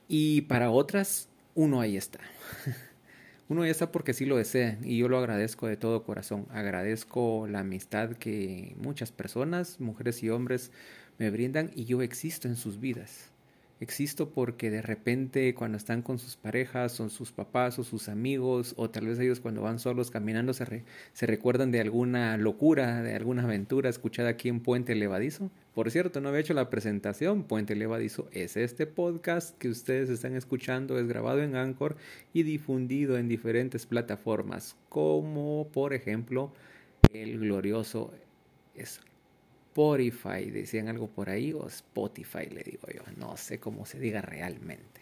Y 0.07 0.41
para 0.41 0.71
otras, 0.71 1.29
uno 1.55 1.81
ahí 1.81 1.97
está. 1.97 2.19
uno 3.49 3.63
ahí 3.63 3.69
está 3.69 3.91
porque 3.91 4.13
sí 4.13 4.25
lo 4.25 4.37
desea 4.37 4.77
y 4.83 4.97
yo 4.97 5.07
lo 5.07 5.17
agradezco 5.17 5.67
de 5.67 5.77
todo 5.77 6.03
corazón. 6.03 6.47
Agradezco 6.51 7.47
la 7.47 7.59
amistad 7.59 8.11
que 8.13 8.75
muchas 8.77 9.11
personas, 9.11 9.79
mujeres 9.79 10.23
y 10.23 10.29
hombres, 10.29 10.71
me 11.17 11.29
brindan 11.29 11.71
y 11.75 11.85
yo 11.85 12.01
existo 12.01 12.47
en 12.47 12.55
sus 12.55 12.79
vidas. 12.79 13.31
Existo 13.81 14.29
porque 14.29 14.69
de 14.69 14.83
repente 14.83 15.55
cuando 15.55 15.75
están 15.75 16.03
con 16.03 16.19
sus 16.19 16.37
parejas, 16.37 16.91
son 16.91 17.09
sus 17.09 17.31
papás 17.31 17.79
o 17.79 17.83
sus 17.83 18.09
amigos, 18.09 18.75
o 18.77 18.91
tal 18.91 19.07
vez 19.07 19.17
ellos 19.17 19.39
cuando 19.39 19.63
van 19.63 19.79
solos 19.79 20.11
caminando 20.11 20.53
se, 20.53 20.83
se 21.13 21.25
recuerdan 21.25 21.71
de 21.71 21.81
alguna 21.81 22.37
locura, 22.37 23.01
de 23.01 23.15
alguna 23.15 23.41
aventura 23.41 23.89
escuchada 23.89 24.29
aquí 24.29 24.49
en 24.49 24.59
Puente 24.59 24.93
Levadizo. 24.93 25.49
Por 25.73 25.89
cierto, 25.89 26.21
no 26.21 26.29
había 26.29 26.41
hecho 26.41 26.53
la 26.53 26.69
presentación. 26.69 27.41
Puente 27.41 27.75
Levadizo 27.75 28.29
es 28.31 28.55
este 28.55 28.85
podcast 28.85 29.57
que 29.57 29.69
ustedes 29.69 30.09
están 30.09 30.35
escuchando, 30.35 30.99
es 30.99 31.07
grabado 31.07 31.41
en 31.41 31.55
Anchor 31.55 31.95
y 32.33 32.43
difundido 32.43 33.17
en 33.17 33.27
diferentes 33.27 33.87
plataformas, 33.87 34.75
como 34.89 35.69
por 35.73 35.95
ejemplo 35.95 36.53
el 37.11 37.39
glorioso 37.39 38.13
Spotify, 39.71 40.51
decían 40.51 40.89
algo 40.89 41.07
por 41.07 41.29
ahí, 41.29 41.53
o 41.53 41.65
Spotify 41.67 42.47
le 42.51 42.61
digo 42.61 42.87
yo, 42.93 43.03
no 43.15 43.37
sé 43.37 43.57
cómo 43.57 43.85
se 43.85 43.99
diga 43.99 44.21
realmente. 44.21 45.01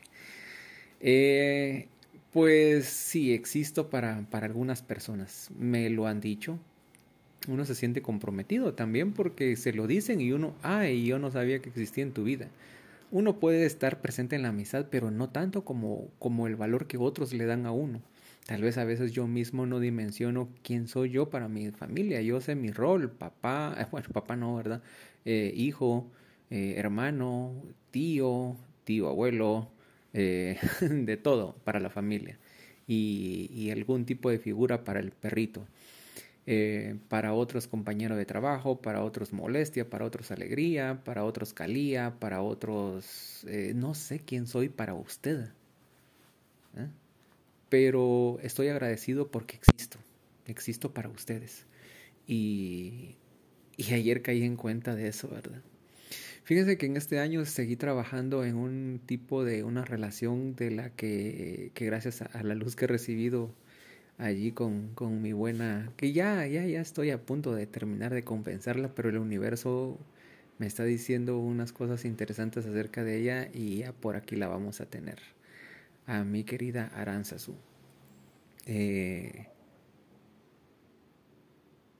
Eh, 1.02 1.88
pues 2.32 2.86
sí, 2.86 3.34
existo 3.34 3.90
para, 3.90 4.28
para 4.30 4.46
algunas 4.46 4.84
personas, 4.84 5.50
me 5.58 5.90
lo 5.90 6.06
han 6.06 6.22
dicho. 6.22 6.60
Uno 7.48 7.66
se 7.66 7.74
siente 7.74 8.04
comprometido 8.04 8.76
también 8.76 9.14
porque 9.14 9.56
se 9.56 9.74
lo 9.74 9.88
dicen 9.88 10.22
y 10.22 10.34
uno, 10.34 10.54
ay, 10.62 11.04
yo 11.04 11.18
no 11.18 11.32
sabía 11.32 11.60
que 11.60 11.70
existía 11.70 12.04
en 12.04 12.14
tu 12.14 12.24
vida. 12.24 12.48
Uno 13.10 13.40
puede 13.40 13.66
estar 13.66 14.02
presente 14.02 14.36
en 14.36 14.44
la 14.44 14.50
amistad, 14.50 14.86
pero 14.92 15.10
no 15.10 15.30
tanto 15.30 15.66
como, 15.66 16.10
como 16.20 16.46
el 16.46 16.56
valor 16.56 16.86
que 16.86 16.98
otros 16.98 17.34
le 17.34 17.46
dan 17.46 17.66
a 17.66 17.72
uno. 17.72 18.02
Tal 18.50 18.64
vez 18.64 18.80
a 18.80 18.84
veces 18.84 19.12
yo 19.12 19.28
mismo 19.28 19.68
no 19.68 19.80
dimensiono 19.80 20.50
quién 20.64 20.88
soy 20.88 21.12
yo 21.12 21.30
para 21.30 21.48
mi 21.48 21.70
familia. 21.70 22.20
Yo 22.24 22.42
sé 22.42 22.56
mi 22.56 22.72
rol, 22.72 23.12
papá, 23.12 23.78
bueno, 23.92 24.10
papá 24.12 24.36
no, 24.36 24.56
¿verdad? 24.56 24.82
Eh, 25.24 25.54
hijo, 25.56 26.10
eh, 26.50 26.74
hermano, 26.78 27.54
tío, 27.92 28.58
tío, 28.86 29.08
abuelo, 29.08 29.70
eh, 30.14 30.58
de 30.82 31.16
todo 31.16 31.58
para 31.64 31.80
la 31.80 31.92
familia. 31.92 32.40
Y, 32.88 33.52
y, 33.54 33.70
algún 33.70 34.06
tipo 34.06 34.32
de 34.32 34.40
figura 34.40 34.84
para 34.84 35.00
el 35.00 35.12
perrito. 35.12 35.68
para 37.08 37.34
otros 37.34 37.68
compañero 37.68 38.16
de 38.16 38.26
trabajo, 38.26 38.82
para 38.82 39.04
otros 39.04 39.32
molestia, 39.32 39.88
para 39.88 40.06
otros 40.06 40.32
alegría, 40.32 41.02
para 41.06 41.24
otros 41.24 41.54
calía, 41.54 42.16
para 42.20 42.42
otros 42.42 43.46
no 43.76 43.94
sé 43.94 44.20
quién 44.20 44.48
soy 44.48 44.70
para 44.70 44.96
usted 44.96 45.52
pero 47.70 48.40
estoy 48.42 48.68
agradecido 48.68 49.30
porque 49.30 49.58
existo, 49.58 50.00
existo 50.46 50.94
para 50.94 51.10
ustedes. 51.10 51.66
Y, 52.28 53.16
y 53.78 53.94
ayer 53.94 54.22
caí 54.22 54.44
en 54.44 54.56
cuenta 54.56 54.96
de 54.96 55.08
eso, 55.08 55.30
¿verdad? 55.30 55.62
Fíjense 56.44 56.78
que 56.78 56.88
en 56.88 56.98
este 56.98 57.20
año 57.20 57.46
seguí 57.46 57.76
trabajando 57.76 58.44
en 58.44 58.56
un 58.56 59.00
tipo 59.06 59.44
de 59.46 59.64
una 59.64 59.86
relación 59.86 60.56
de 60.56 60.72
la 60.72 60.90
que, 60.90 61.72
que 61.76 61.86
gracias 61.86 62.24
a, 62.24 62.44
la 62.44 62.56
luz 62.56 62.76
que 62.76 62.86
he 62.86 62.88
recibido 62.88 63.54
allí 64.18 64.52
con, 64.52 64.90
con, 64.96 65.22
mi 65.22 65.32
buena, 65.32 65.92
que 65.96 66.12
ya, 66.12 66.48
ya, 66.48 66.66
ya 66.66 66.82
estoy 66.82 67.12
a 67.12 67.24
punto 67.24 67.54
de 67.54 67.68
terminar 67.68 68.14
de 68.14 68.24
compensarla, 68.24 68.96
pero 68.96 69.10
el 69.10 69.20
universo 69.20 70.00
me 70.58 70.66
está 70.66 70.84
diciendo 70.86 71.38
unas 71.38 71.72
cosas 71.72 72.04
interesantes 72.04 72.66
acerca 72.66 73.04
de 73.04 73.20
ella 73.20 73.50
y 73.54 73.78
ya 73.78 73.94
por 73.94 74.16
aquí 74.16 74.36
la 74.36 74.48
vamos 74.48 74.82
a 74.82 74.88
tener 74.88 75.20
a 76.10 76.24
mi 76.24 76.44
querida 76.44 76.88
Aranzazu. 76.96 77.56
Eh, 78.66 79.48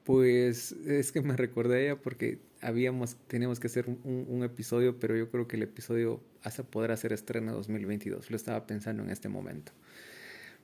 pues 0.04 0.72
es 0.72 1.12
que 1.12 1.22
me 1.22 1.38
recordé 1.38 1.76
a 1.76 1.82
ella 1.82 2.02
porque 2.02 2.40
habíamos, 2.60 3.18
teníamos 3.28 3.60
que 3.60 3.68
hacer 3.68 3.86
un, 3.88 4.44
episodio, 4.44 5.00
pero 5.00 5.16
yo 5.16 5.30
creo 5.30 5.48
que 5.48 5.58
el 5.58 5.64
episodio 5.64 6.22
hace 6.42 6.64
poder 6.64 6.92
hacer 6.92 7.14
estreno 7.14 7.54
2022. 7.54 8.32
Lo 8.32 8.36
estaba 8.36 8.66
pensando 8.66 9.04
en 9.04 9.12
este 9.12 9.30
momento. 9.30 9.74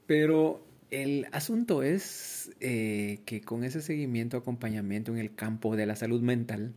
Pero 0.08 0.66
el 0.90 1.28
asunto 1.32 1.84
es 1.84 2.52
eh, 2.62 3.20
que 3.25 3.42
con 3.42 3.64
ese 3.64 3.84
seguimiento, 3.84 4.38
acompañamiento 4.38 5.12
en 5.12 5.20
el 5.20 5.36
campo 5.36 5.75
de 5.75 5.86
la 5.86 5.96
salud 5.96 6.22
mental, 6.22 6.74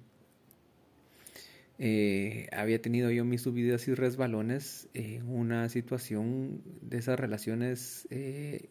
eh, 1.80 2.48
había 2.52 2.82
tenido 2.82 3.10
yo 3.10 3.24
mis 3.24 3.42
subidas 3.42 3.86
y 3.86 3.94
resbalones 3.94 4.88
en 4.94 5.28
una 5.28 5.68
situación 5.68 6.60
de 6.82 6.98
esas 6.98 7.20
relaciones 7.20 8.08
eh, 8.10 8.68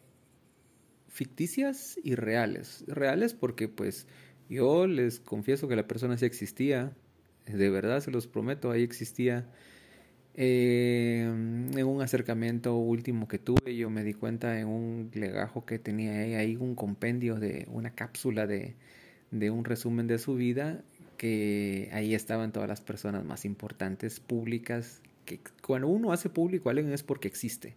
ficticias 1.07 1.97
y 2.03 2.15
reales. 2.15 2.83
Reales 2.87 3.33
porque 3.33 3.69
pues 3.69 4.07
yo 4.49 4.87
les 4.87 5.21
confieso 5.21 5.69
que 5.69 5.77
la 5.77 5.87
persona 5.87 6.17
sí 6.17 6.25
existía, 6.25 6.93
de 7.45 7.69
verdad 7.69 8.01
se 8.01 8.11
los 8.11 8.27
prometo, 8.27 8.71
ahí 8.71 8.83
existía. 8.83 9.49
Eh, 10.39 11.23
en 11.23 11.87
un 11.87 12.01
acercamiento 12.01 12.75
último 12.75 13.27
que 13.27 13.39
tuve, 13.39 13.75
yo 13.75 13.89
me 13.89 14.03
di 14.03 14.13
cuenta 14.13 14.59
en 14.59 14.67
un 14.67 15.09
legajo 15.13 15.65
que 15.65 15.79
tenía 15.79 16.11
ahí, 16.39 16.55
un 16.57 16.75
compendio 16.75 17.35
de 17.35 17.65
una 17.71 17.95
cápsula 17.95 18.45
de, 18.45 18.75
de 19.31 19.49
un 19.49 19.65
resumen 19.65 20.05
de 20.05 20.19
su 20.19 20.35
vida 20.35 20.83
que 21.17 21.89
ahí 21.91 22.13
estaban 22.13 22.51
todas 22.51 22.69
las 22.69 22.81
personas 22.81 23.25
más 23.25 23.43
importantes, 23.43 24.19
públicas, 24.19 25.01
que 25.25 25.39
cuando 25.61 25.87
uno 25.87 26.13
hace 26.13 26.29
público 26.29 26.69
alguien 26.69 26.93
es 26.93 27.03
porque 27.03 27.27
existe. 27.27 27.75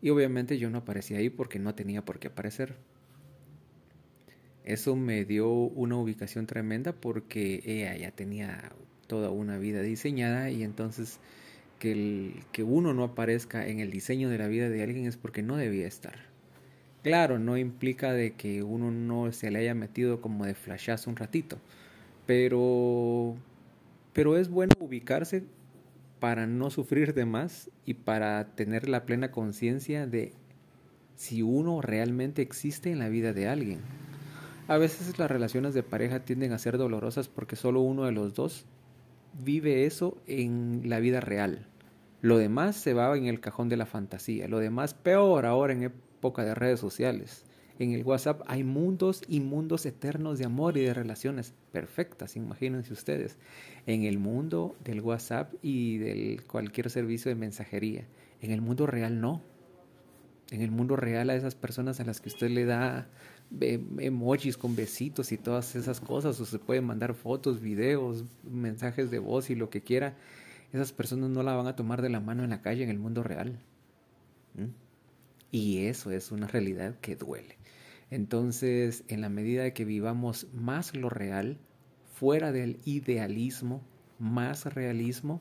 Y 0.00 0.10
obviamente 0.10 0.58
yo 0.58 0.70
no 0.70 0.78
aparecía 0.78 1.18
ahí 1.18 1.28
porque 1.28 1.58
no 1.58 1.74
tenía 1.74 2.04
por 2.04 2.20
qué 2.20 2.28
aparecer. 2.28 2.76
Eso 4.64 4.96
me 4.96 5.24
dio 5.24 5.50
una 5.50 5.96
ubicación 5.96 6.46
tremenda 6.46 6.92
porque 6.92 7.62
ella 7.64 7.96
ya 7.96 8.10
tenía 8.12 8.72
toda 9.06 9.30
una 9.30 9.58
vida 9.58 9.82
diseñada 9.82 10.50
y 10.50 10.62
entonces 10.62 11.18
que, 11.78 12.42
que 12.52 12.62
uno 12.62 12.94
no 12.94 13.02
aparezca 13.02 13.66
en 13.66 13.80
el 13.80 13.90
diseño 13.90 14.28
de 14.28 14.38
la 14.38 14.46
vida 14.46 14.68
de 14.68 14.82
alguien 14.82 15.06
es 15.06 15.16
porque 15.16 15.42
no 15.42 15.56
debía 15.56 15.86
estar. 15.86 16.26
Claro, 17.02 17.38
no 17.38 17.56
implica 17.56 18.12
de 18.12 18.32
que 18.32 18.62
uno 18.62 18.90
no 18.90 19.32
se 19.32 19.50
le 19.50 19.60
haya 19.60 19.74
metido 19.74 20.20
como 20.20 20.44
de 20.44 20.54
flashazo 20.54 21.10
un 21.10 21.16
ratito 21.16 21.58
pero, 22.28 23.36
pero 24.12 24.36
es 24.36 24.50
bueno 24.50 24.74
ubicarse 24.80 25.44
para 26.20 26.46
no 26.46 26.68
sufrir 26.68 27.14
de 27.14 27.24
más 27.24 27.70
y 27.86 27.94
para 27.94 28.54
tener 28.54 28.86
la 28.86 29.06
plena 29.06 29.30
conciencia 29.30 30.06
de 30.06 30.34
si 31.16 31.40
uno 31.40 31.80
realmente 31.80 32.42
existe 32.42 32.92
en 32.92 32.98
la 32.98 33.08
vida 33.08 33.32
de 33.32 33.48
alguien. 33.48 33.80
A 34.66 34.76
veces 34.76 35.18
las 35.18 35.30
relaciones 35.30 35.72
de 35.72 35.82
pareja 35.82 36.20
tienden 36.20 36.52
a 36.52 36.58
ser 36.58 36.76
dolorosas 36.76 37.28
porque 37.28 37.56
solo 37.56 37.80
uno 37.80 38.04
de 38.04 38.12
los 38.12 38.34
dos 38.34 38.66
vive 39.42 39.86
eso 39.86 40.18
en 40.26 40.82
la 40.84 41.00
vida 41.00 41.20
real. 41.20 41.66
Lo 42.20 42.36
demás 42.36 42.76
se 42.76 42.92
va 42.92 43.16
en 43.16 43.24
el 43.24 43.40
cajón 43.40 43.70
de 43.70 43.78
la 43.78 43.86
fantasía. 43.86 44.48
Lo 44.48 44.58
demás 44.58 44.92
peor 44.92 45.46
ahora 45.46 45.72
en 45.72 45.84
época 45.84 46.44
de 46.44 46.54
redes 46.54 46.78
sociales. 46.78 47.46
En 47.78 47.92
el 47.92 48.02
WhatsApp 48.02 48.42
hay 48.46 48.64
mundos 48.64 49.22
y 49.28 49.38
mundos 49.38 49.86
eternos 49.86 50.38
de 50.38 50.44
amor 50.44 50.76
y 50.76 50.82
de 50.82 50.94
relaciones 50.94 51.54
perfectas, 51.70 52.34
imagínense 52.34 52.92
ustedes. 52.92 53.36
En 53.86 54.02
el 54.02 54.18
mundo 54.18 54.76
del 54.82 55.00
WhatsApp 55.00 55.54
y 55.62 55.98
de 55.98 56.40
cualquier 56.48 56.90
servicio 56.90 57.28
de 57.28 57.36
mensajería. 57.36 58.04
En 58.40 58.50
el 58.50 58.60
mundo 58.60 58.86
real 58.86 59.20
no. 59.20 59.42
En 60.50 60.62
el 60.62 60.72
mundo 60.72 60.96
real 60.96 61.30
a 61.30 61.36
esas 61.36 61.54
personas 61.54 62.00
a 62.00 62.04
las 62.04 62.20
que 62.20 62.30
usted 62.30 62.50
le 62.50 62.64
da 62.64 63.08
emojis 63.98 64.56
con 64.56 64.74
besitos 64.74 65.30
y 65.30 65.38
todas 65.38 65.76
esas 65.76 66.00
cosas, 66.00 66.40
o 66.40 66.46
se 66.46 66.58
pueden 66.58 66.84
mandar 66.84 67.14
fotos, 67.14 67.60
videos, 67.60 68.24
mensajes 68.42 69.10
de 69.10 69.20
voz 69.20 69.50
y 69.50 69.54
lo 69.54 69.70
que 69.70 69.82
quiera, 69.82 70.16
esas 70.72 70.92
personas 70.92 71.30
no 71.30 71.42
la 71.42 71.54
van 71.54 71.66
a 71.66 71.76
tomar 71.76 72.02
de 72.02 72.10
la 72.10 72.20
mano 72.20 72.44
en 72.44 72.50
la 72.50 72.60
calle 72.60 72.82
en 72.82 72.90
el 72.90 72.98
mundo 72.98 73.22
real. 73.22 73.60
Y 75.50 75.86
eso 75.86 76.10
es 76.10 76.32
una 76.32 76.46
realidad 76.46 76.96
que 77.00 77.14
duele. 77.14 77.57
Entonces, 78.10 79.04
en 79.08 79.20
la 79.20 79.28
medida 79.28 79.72
que 79.72 79.84
vivamos 79.84 80.46
más 80.52 80.96
lo 80.96 81.10
real, 81.10 81.58
fuera 82.14 82.52
del 82.52 82.78
idealismo, 82.84 83.82
más 84.18 84.64
realismo, 84.72 85.40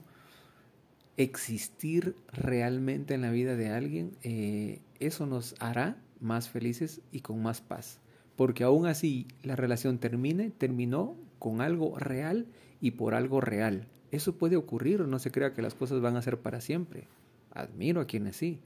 existir 1.18 2.16
realmente 2.32 3.16
en 3.16 3.22
la 3.22 3.32
vida 3.32 3.56
de 3.56 3.70
alguien 3.70 4.12
eh, 4.22 4.82
eso 5.00 5.26
nos 5.26 5.56
hará 5.60 5.98
más 6.20 6.50
felices 6.50 7.02
y 7.12 7.22
con 7.22 7.42
más 7.42 7.62
paz. 7.62 8.00
Porque 8.36 8.64
aún 8.64 8.86
así 8.86 9.28
la 9.42 9.56
relación 9.56 9.98
termine, 9.98 10.52
terminó 10.52 11.16
con 11.40 11.62
algo 11.62 11.98
real 11.98 12.48
y 12.82 12.92
por 12.92 13.16
algo 13.16 13.42
real. 13.42 13.88
Eso 14.12 14.38
puede 14.38 14.56
ocurrir, 14.56 15.02
no 15.02 15.20
se 15.20 15.32
crea 15.32 15.54
que 15.54 15.62
las 15.62 15.74
cosas 15.74 16.02
van 16.02 16.16
a 16.16 16.22
ser 16.22 16.40
para 16.40 16.62
siempre. 16.62 17.08
Admiro 17.52 18.02
a 18.02 18.06
quienes 18.06 18.36
sí, 18.36 18.60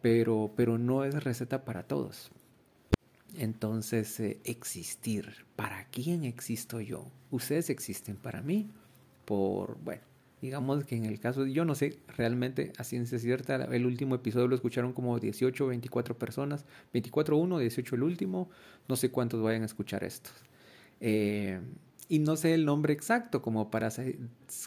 pero, 0.00 0.52
pero 0.56 0.78
no 0.78 1.04
es 1.04 1.24
receta 1.24 1.64
para 1.64 1.82
todos. 1.82 2.30
Entonces, 3.38 4.18
eh, 4.20 4.38
existir. 4.44 5.46
¿Para 5.56 5.86
quién 5.88 6.24
existo 6.24 6.80
yo? 6.80 7.10
Ustedes 7.30 7.70
existen 7.70 8.16
para 8.16 8.42
mí. 8.42 8.70
Por, 9.24 9.78
bueno, 9.82 10.02
digamos 10.40 10.84
que 10.84 10.96
en 10.96 11.06
el 11.06 11.18
caso, 11.18 11.46
yo 11.46 11.64
no 11.64 11.74
sé 11.74 11.98
realmente 12.16 12.72
a 12.76 12.84
ciencia 12.84 13.18
cierta, 13.18 13.56
el 13.64 13.86
último 13.86 14.14
episodio 14.14 14.46
lo 14.46 14.54
escucharon 14.54 14.92
como 14.92 15.18
18, 15.18 15.66
24 15.66 16.18
personas, 16.18 16.66
24 16.92 17.36
uno, 17.36 17.58
18 17.58 17.96
el 17.96 18.02
último, 18.02 18.50
no 18.86 18.96
sé 18.96 19.10
cuántos 19.10 19.42
vayan 19.42 19.62
a 19.62 19.66
escuchar 19.66 20.04
estos. 20.04 20.34
Eh, 21.00 21.60
y 22.08 22.18
no 22.18 22.36
sé 22.36 22.54
el 22.54 22.64
nombre 22.64 22.92
exacto 22.92 23.40
como 23.42 23.70
para 23.70 23.90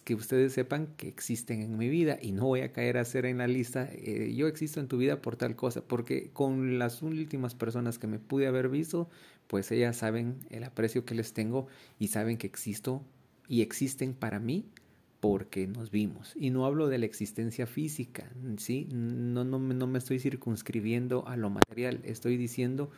que 0.03 0.15
ustedes 0.15 0.53
sepan 0.53 0.87
que 0.97 1.07
existen 1.07 1.61
en 1.61 1.77
mi 1.77 1.89
vida 1.89 2.17
y 2.21 2.31
no 2.31 2.45
voy 2.45 2.61
a 2.61 2.71
caer 2.71 2.97
a 2.97 3.01
hacer 3.01 3.25
en 3.25 3.37
la 3.39 3.47
lista 3.47 3.89
eh, 3.91 4.33
yo 4.35 4.47
existo 4.47 4.79
en 4.79 4.87
tu 4.87 4.97
vida 4.97 5.21
por 5.21 5.35
tal 5.35 5.55
cosa 5.55 5.81
porque 5.81 6.29
con 6.31 6.79
las 6.79 7.01
últimas 7.01 7.55
personas 7.55 7.99
que 7.99 8.07
me 8.07 8.19
pude 8.19 8.47
haber 8.47 8.69
visto 8.69 9.09
pues 9.47 9.71
ellas 9.71 9.97
saben 9.97 10.39
el 10.49 10.63
aprecio 10.63 11.05
que 11.05 11.15
les 11.15 11.33
tengo 11.33 11.67
y 11.99 12.07
saben 12.07 12.37
que 12.37 12.47
existo 12.47 13.03
y 13.47 13.61
existen 13.61 14.13
para 14.13 14.39
mí 14.39 14.65
porque 15.19 15.65
nos 15.67 15.89
vimos. 15.89 16.33
Y 16.35 16.51
no 16.51 16.65
hablo 16.65 16.87
de 16.87 16.99
la 16.99 17.05
existencia 17.05 17.65
física 17.65 18.29
sí 18.57 18.87
no 18.91 19.43
no, 19.43 19.59
no 19.59 19.87
me 19.87 19.97
estoy 19.99 20.19
circunscribiendo 20.19 21.27
a 21.27 21.37
lo 21.37 21.49
material 21.49 22.01
estoy 22.03 22.37
diciendo 22.37 22.91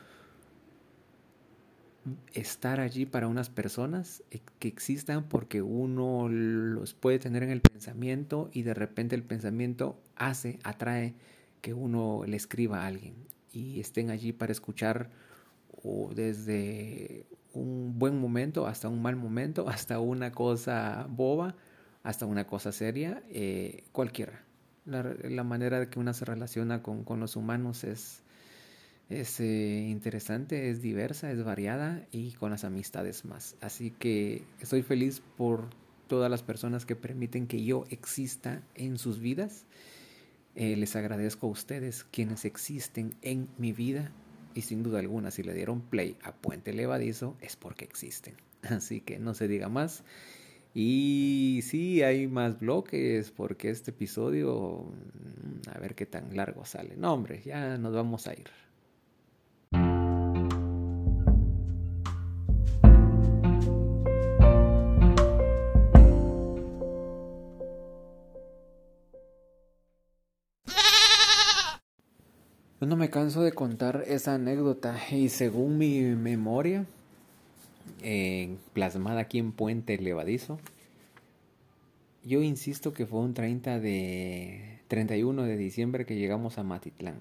estar 2.32 2.80
allí 2.80 3.06
para 3.06 3.28
unas 3.28 3.50
personas 3.50 4.22
eh, 4.30 4.40
que 4.58 4.68
existan 4.68 5.28
porque 5.28 5.62
uno 5.62 6.28
los 6.28 6.94
puede 6.94 7.18
tener 7.18 7.42
en 7.42 7.50
el 7.50 7.60
pensamiento 7.60 8.50
y 8.52 8.62
de 8.62 8.74
repente 8.74 9.14
el 9.14 9.22
pensamiento 9.22 10.00
hace, 10.16 10.58
atrae 10.64 11.14
que 11.60 11.74
uno 11.74 12.22
le 12.26 12.36
escriba 12.36 12.82
a 12.82 12.86
alguien 12.86 13.14
y 13.52 13.80
estén 13.80 14.10
allí 14.10 14.32
para 14.32 14.52
escuchar 14.52 15.10
o 15.82 16.10
desde 16.14 17.26
un 17.52 17.98
buen 17.98 18.18
momento 18.18 18.66
hasta 18.66 18.88
un 18.88 19.02
mal 19.02 19.16
momento, 19.16 19.68
hasta 19.68 19.98
una 20.00 20.32
cosa 20.32 21.06
boba, 21.10 21.56
hasta 22.02 22.26
una 22.26 22.46
cosa 22.46 22.72
seria, 22.72 23.22
eh, 23.28 23.84
cualquiera. 23.92 24.44
La, 24.86 25.02
la, 25.02 25.44
manera 25.44 25.78
de 25.78 25.88
que 25.88 25.98
uno 25.98 26.14
se 26.14 26.24
relaciona 26.24 26.82
con, 26.82 27.04
con 27.04 27.20
los 27.20 27.36
humanos 27.36 27.84
es, 27.84 28.22
es 29.10 29.40
eh, 29.40 29.86
interesante, 29.88 30.70
es 30.70 30.80
diversa, 30.80 31.32
es 31.32 31.42
variada 31.42 32.06
y 32.12 32.30
con 32.32 32.52
las 32.52 32.64
amistades 32.64 33.24
más. 33.24 33.56
Así 33.60 33.90
que 33.90 34.44
estoy 34.60 34.82
feliz 34.82 35.20
por 35.36 35.68
todas 36.06 36.30
las 36.30 36.42
personas 36.44 36.86
que 36.86 36.94
permiten 36.94 37.48
que 37.48 37.64
yo 37.64 37.84
exista 37.90 38.62
en 38.76 38.98
sus 38.98 39.18
vidas. 39.18 39.66
Eh, 40.54 40.76
les 40.76 40.94
agradezco 40.94 41.48
a 41.48 41.50
ustedes 41.50 42.04
quienes 42.04 42.44
existen 42.44 43.14
en 43.22 43.48
mi 43.58 43.72
vida 43.72 44.12
y 44.54 44.62
sin 44.62 44.82
duda 44.82 45.00
alguna 45.00 45.30
si 45.30 45.42
le 45.42 45.54
dieron 45.54 45.80
play 45.80 46.16
a 46.22 46.32
Puente 46.32 46.72
Levadizo 46.72 47.36
es 47.40 47.56
porque 47.56 47.84
existen. 47.84 48.34
Así 48.62 49.00
que 49.00 49.18
no 49.18 49.34
se 49.34 49.48
diga 49.48 49.68
más. 49.68 50.04
Y 50.72 51.60
sí, 51.64 52.02
hay 52.02 52.28
más 52.28 52.60
bloques 52.60 53.32
porque 53.32 53.70
este 53.70 53.90
episodio, 53.90 54.84
mm, 54.84 55.68
a 55.74 55.78
ver 55.80 55.96
qué 55.96 56.06
tan 56.06 56.36
largo 56.36 56.64
sale. 56.64 56.96
No, 56.96 57.12
hombre, 57.12 57.42
ya 57.44 57.76
nos 57.76 57.92
vamos 57.92 58.28
a 58.28 58.34
ir. 58.34 58.69
No 72.90 72.96
me 72.96 73.08
canso 73.08 73.44
de 73.44 73.52
contar 73.52 74.02
esa 74.08 74.34
anécdota 74.34 74.96
y 75.12 75.28
según 75.28 75.78
mi 75.78 76.00
memoria, 76.00 76.86
eh, 78.02 78.56
plasmada 78.72 79.20
aquí 79.20 79.38
en 79.38 79.52
Puente 79.52 79.96
Levadizo, 79.96 80.58
yo 82.24 82.42
insisto 82.42 82.92
que 82.92 83.06
fue 83.06 83.20
un 83.20 83.32
30 83.32 83.78
de 83.78 84.80
31 84.88 85.44
de 85.44 85.56
diciembre 85.56 86.04
que 86.04 86.16
llegamos 86.16 86.58
a 86.58 86.64
Matitlán. 86.64 87.14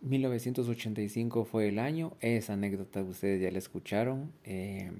1985 0.00 1.44
fue 1.44 1.68
el 1.68 1.78
año, 1.78 2.14
esa 2.22 2.54
anécdota 2.54 3.02
ustedes 3.02 3.42
ya 3.42 3.50
la 3.50 3.58
escucharon. 3.58 4.32
Eh, 4.44 4.90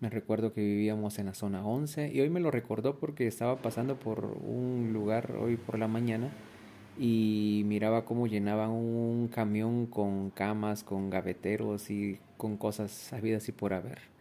me 0.00 0.08
recuerdo 0.08 0.54
que 0.54 0.62
vivíamos 0.62 1.18
en 1.18 1.26
la 1.26 1.34
zona 1.34 1.66
11 1.66 2.12
y 2.14 2.20
hoy 2.22 2.30
me 2.30 2.40
lo 2.40 2.50
recordó 2.50 2.98
porque 2.98 3.26
estaba 3.26 3.56
pasando 3.56 3.96
por 3.96 4.24
un 4.24 4.90
lugar 4.94 5.36
hoy 5.36 5.58
por 5.58 5.78
la 5.78 5.86
mañana 5.86 6.30
y 6.98 7.62
miraba 7.66 8.04
cómo 8.04 8.26
llenaban 8.26 8.70
un 8.70 9.28
camión 9.28 9.86
con 9.86 10.30
camas, 10.30 10.84
con 10.84 11.10
gaveteros 11.10 11.90
y 11.90 12.18
con 12.36 12.56
cosas 12.56 12.90
sabidas 12.90 13.48
y 13.48 13.52
por 13.52 13.74
haber. 13.74 14.14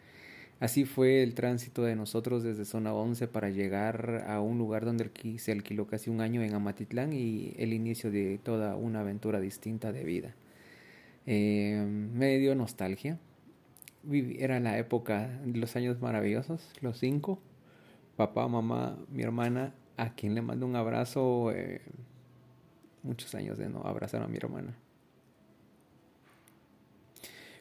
Así 0.59 0.85
fue 0.85 1.23
el 1.23 1.33
tránsito 1.33 1.83
de 1.83 1.95
nosotros 1.95 2.41
desde 2.41 2.63
zona 2.63 2.93
11 2.93 3.27
para 3.27 3.49
llegar 3.49 4.23
a 4.27 4.39
un 4.39 4.57
lugar 4.57 4.85
donde 4.85 5.09
se 5.37 5.51
alquiló 5.51 5.87
casi 5.87 6.09
un 6.09 6.21
año 6.21 6.41
en 6.41 6.53
Amatitlán 6.53 7.11
y 7.11 7.53
el 7.57 7.73
inicio 7.73 8.11
de 8.11 8.39
toda 8.41 8.75
una 8.75 9.01
aventura 9.01 9.41
distinta 9.41 9.91
de 9.91 10.03
vida. 10.05 10.35
Eh, 11.25 11.85
me 11.85 12.37
dio 12.37 12.55
nostalgia. 12.55 13.19
Era 14.09 14.59
la 14.59 14.77
época 14.77 15.27
de 15.45 15.59
los 15.59 15.75
años 15.75 15.99
maravillosos, 16.01 16.71
los 16.81 16.97
cinco. 16.97 17.39
Papá, 18.15 18.47
mamá, 18.47 18.97
mi 19.09 19.23
hermana, 19.23 19.73
a 19.97 20.13
quien 20.13 20.35
le 20.35 20.41
mando 20.41 20.65
un 20.65 20.75
abrazo. 20.75 21.51
Eh, 21.51 21.81
muchos 23.03 23.35
años 23.35 23.57
de 23.57 23.69
no 23.69 23.81
abrazar 23.83 24.23
a 24.23 24.27
mi 24.27 24.37
hermana. 24.37 24.73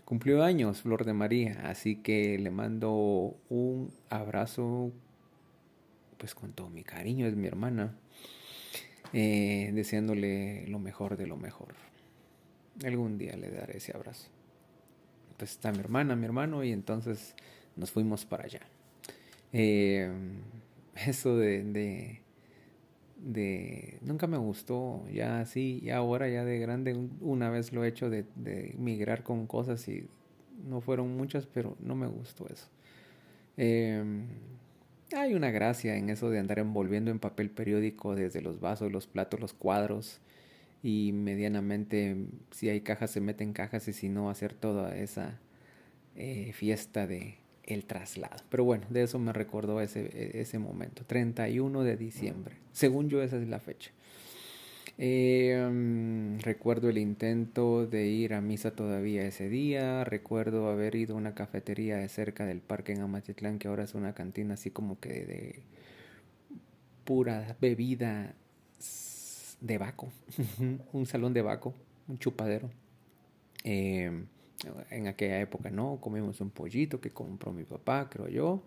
Cumplió 0.05 0.43
años 0.43 0.83
Flor 0.83 1.05
de 1.05 1.13
María, 1.13 1.61
así 1.65 1.97
que 1.97 2.39
le 2.39 2.51
mando 2.51 3.37
un 3.49 3.93
abrazo 4.11 4.93
pues 6.19 6.35
con 6.35 6.53
todo 6.53 6.71
mi 6.71 6.85
cariño, 6.85 7.27
es 7.27 7.35
mi 7.35 7.49
hermana, 7.49 7.97
eh, 9.13 9.71
deseándole 9.75 10.67
lo 10.69 10.79
mejor 10.79 11.17
de 11.17 11.27
lo 11.27 11.37
mejor. 11.37 11.75
Algún 12.85 13.19
día 13.19 13.37
le 13.37 13.51
daré 13.51 13.79
ese 13.79 13.97
abrazo. 13.97 14.29
Pues 15.37 15.53
está 15.53 15.73
mi 15.73 15.81
hermana, 15.81 16.15
mi 16.15 16.27
hermano, 16.27 16.63
y 16.63 16.73
entonces 16.73 17.35
nos 17.75 17.91
fuimos 17.91 18.25
para 18.25 18.45
allá. 18.45 18.61
Eh, 19.53 20.13
eso 20.95 21.37
de 21.37 21.65
de 21.65 22.23
nunca 24.01 24.27
me 24.27 24.37
gustó 24.37 25.05
ya 25.13 25.41
así 25.41 25.81
y 25.83 25.91
ahora 25.91 26.29
ya 26.29 26.45
de 26.45 26.59
grande 26.59 27.09
una 27.21 27.51
vez 27.51 27.73
lo 27.73 27.85
he 27.85 27.89
hecho 27.89 28.11
de, 28.11 28.25
de, 28.35 28.75
migrar 28.79 29.23
con 29.23 29.47
cosas 29.47 29.87
y 29.89 30.09
no 30.69 30.81
fueron 30.81 31.17
muchas 31.17 31.47
pero 31.47 31.77
no 31.81 31.95
me 31.95 32.07
gustó 32.07 32.49
eso. 32.49 32.69
Em, 33.57 34.27
hay 35.15 35.35
una 35.35 35.51
gracia 35.51 35.97
en 35.97 36.11
eso 36.11 36.31
de 36.31 36.39
andar 36.39 36.59
envolviendo 36.59 37.11
en 37.11 37.19
papel 37.19 37.51
periódico 37.51 38.15
desde 38.15 38.41
los 38.41 38.61
vasos 38.61 38.91
los 38.91 39.07
platos 39.07 39.41
los 39.41 39.53
cuadros 39.53 40.21
y 40.83 41.13
medianamente 41.13 42.17
si 42.51 42.71
hay 42.71 42.81
cajas 42.81 43.11
se 43.11 43.21
meten 43.21 43.53
cajas 43.53 43.87
y 43.89 43.93
si 43.93 44.09
no 44.09 44.31
hacer 44.31 44.55
toda 44.55 44.97
esa 44.97 45.39
eh, 46.17 46.53
fiesta 46.55 47.07
de 47.07 47.42
el 47.65 47.85
traslado. 47.85 48.43
Pero 48.49 48.65
bueno, 48.65 48.87
de 48.91 49.03
eso 49.03 49.19
me 49.19 49.33
recordó 49.33 49.81
ese, 49.81 50.41
ese 50.41 50.59
momento, 50.59 51.05
31 51.07 51.83
de 51.83 51.97
diciembre. 51.97 52.57
Según 52.73 53.09
yo 53.09 53.23
esa 53.23 53.37
es 53.37 53.49
la 53.49 53.61
fecha. 53.61 53.91
Eh, 54.99 56.39
recuerdo 56.43 56.91
el 56.91 56.99
intento 56.99 57.87
de 57.87 58.07
ir 58.07 58.35
a 58.35 58.41
misa 58.41 58.73
todavía 58.73 59.25
ese 59.25 59.49
día. 59.49 60.05
Recuerdo 60.05 60.69
haber 60.69 60.95
ido 60.95 61.15
a 61.15 61.19
una 61.19 61.35
cafetería 61.35 61.97
de 61.97 62.09
cerca 62.09 62.45
del 62.47 62.61
parque 62.61 62.93
en 62.93 63.01
Amatitlán, 63.01 63.59
que 63.59 63.69
ahora 63.69 63.85
es 63.85 63.95
una 63.95 64.15
cantina 64.15 64.55
así 64.55 64.71
como 64.71 65.01
que 65.01 65.25
de, 65.25 65.63
pura 67.05 67.57
bebida 67.61 68.35
de 69.61 69.79
vaco. 69.79 70.13
un 70.93 71.07
salón 71.07 71.33
de 71.33 71.43
vaco, 71.43 71.75
un 72.09 72.19
chupadero. 72.19 72.71
Eh, 73.65 74.25
en 74.91 75.07
aquella 75.09 75.41
época, 75.41 75.71
¿no? 75.71 75.99
Comimos 76.01 76.41
un 76.41 76.51
pollito 76.51 77.01
que 77.01 77.11
compró 77.11 77.53
mi 77.53 77.65
papá, 77.65 78.09
creo 78.11 78.29
yo. 78.29 78.63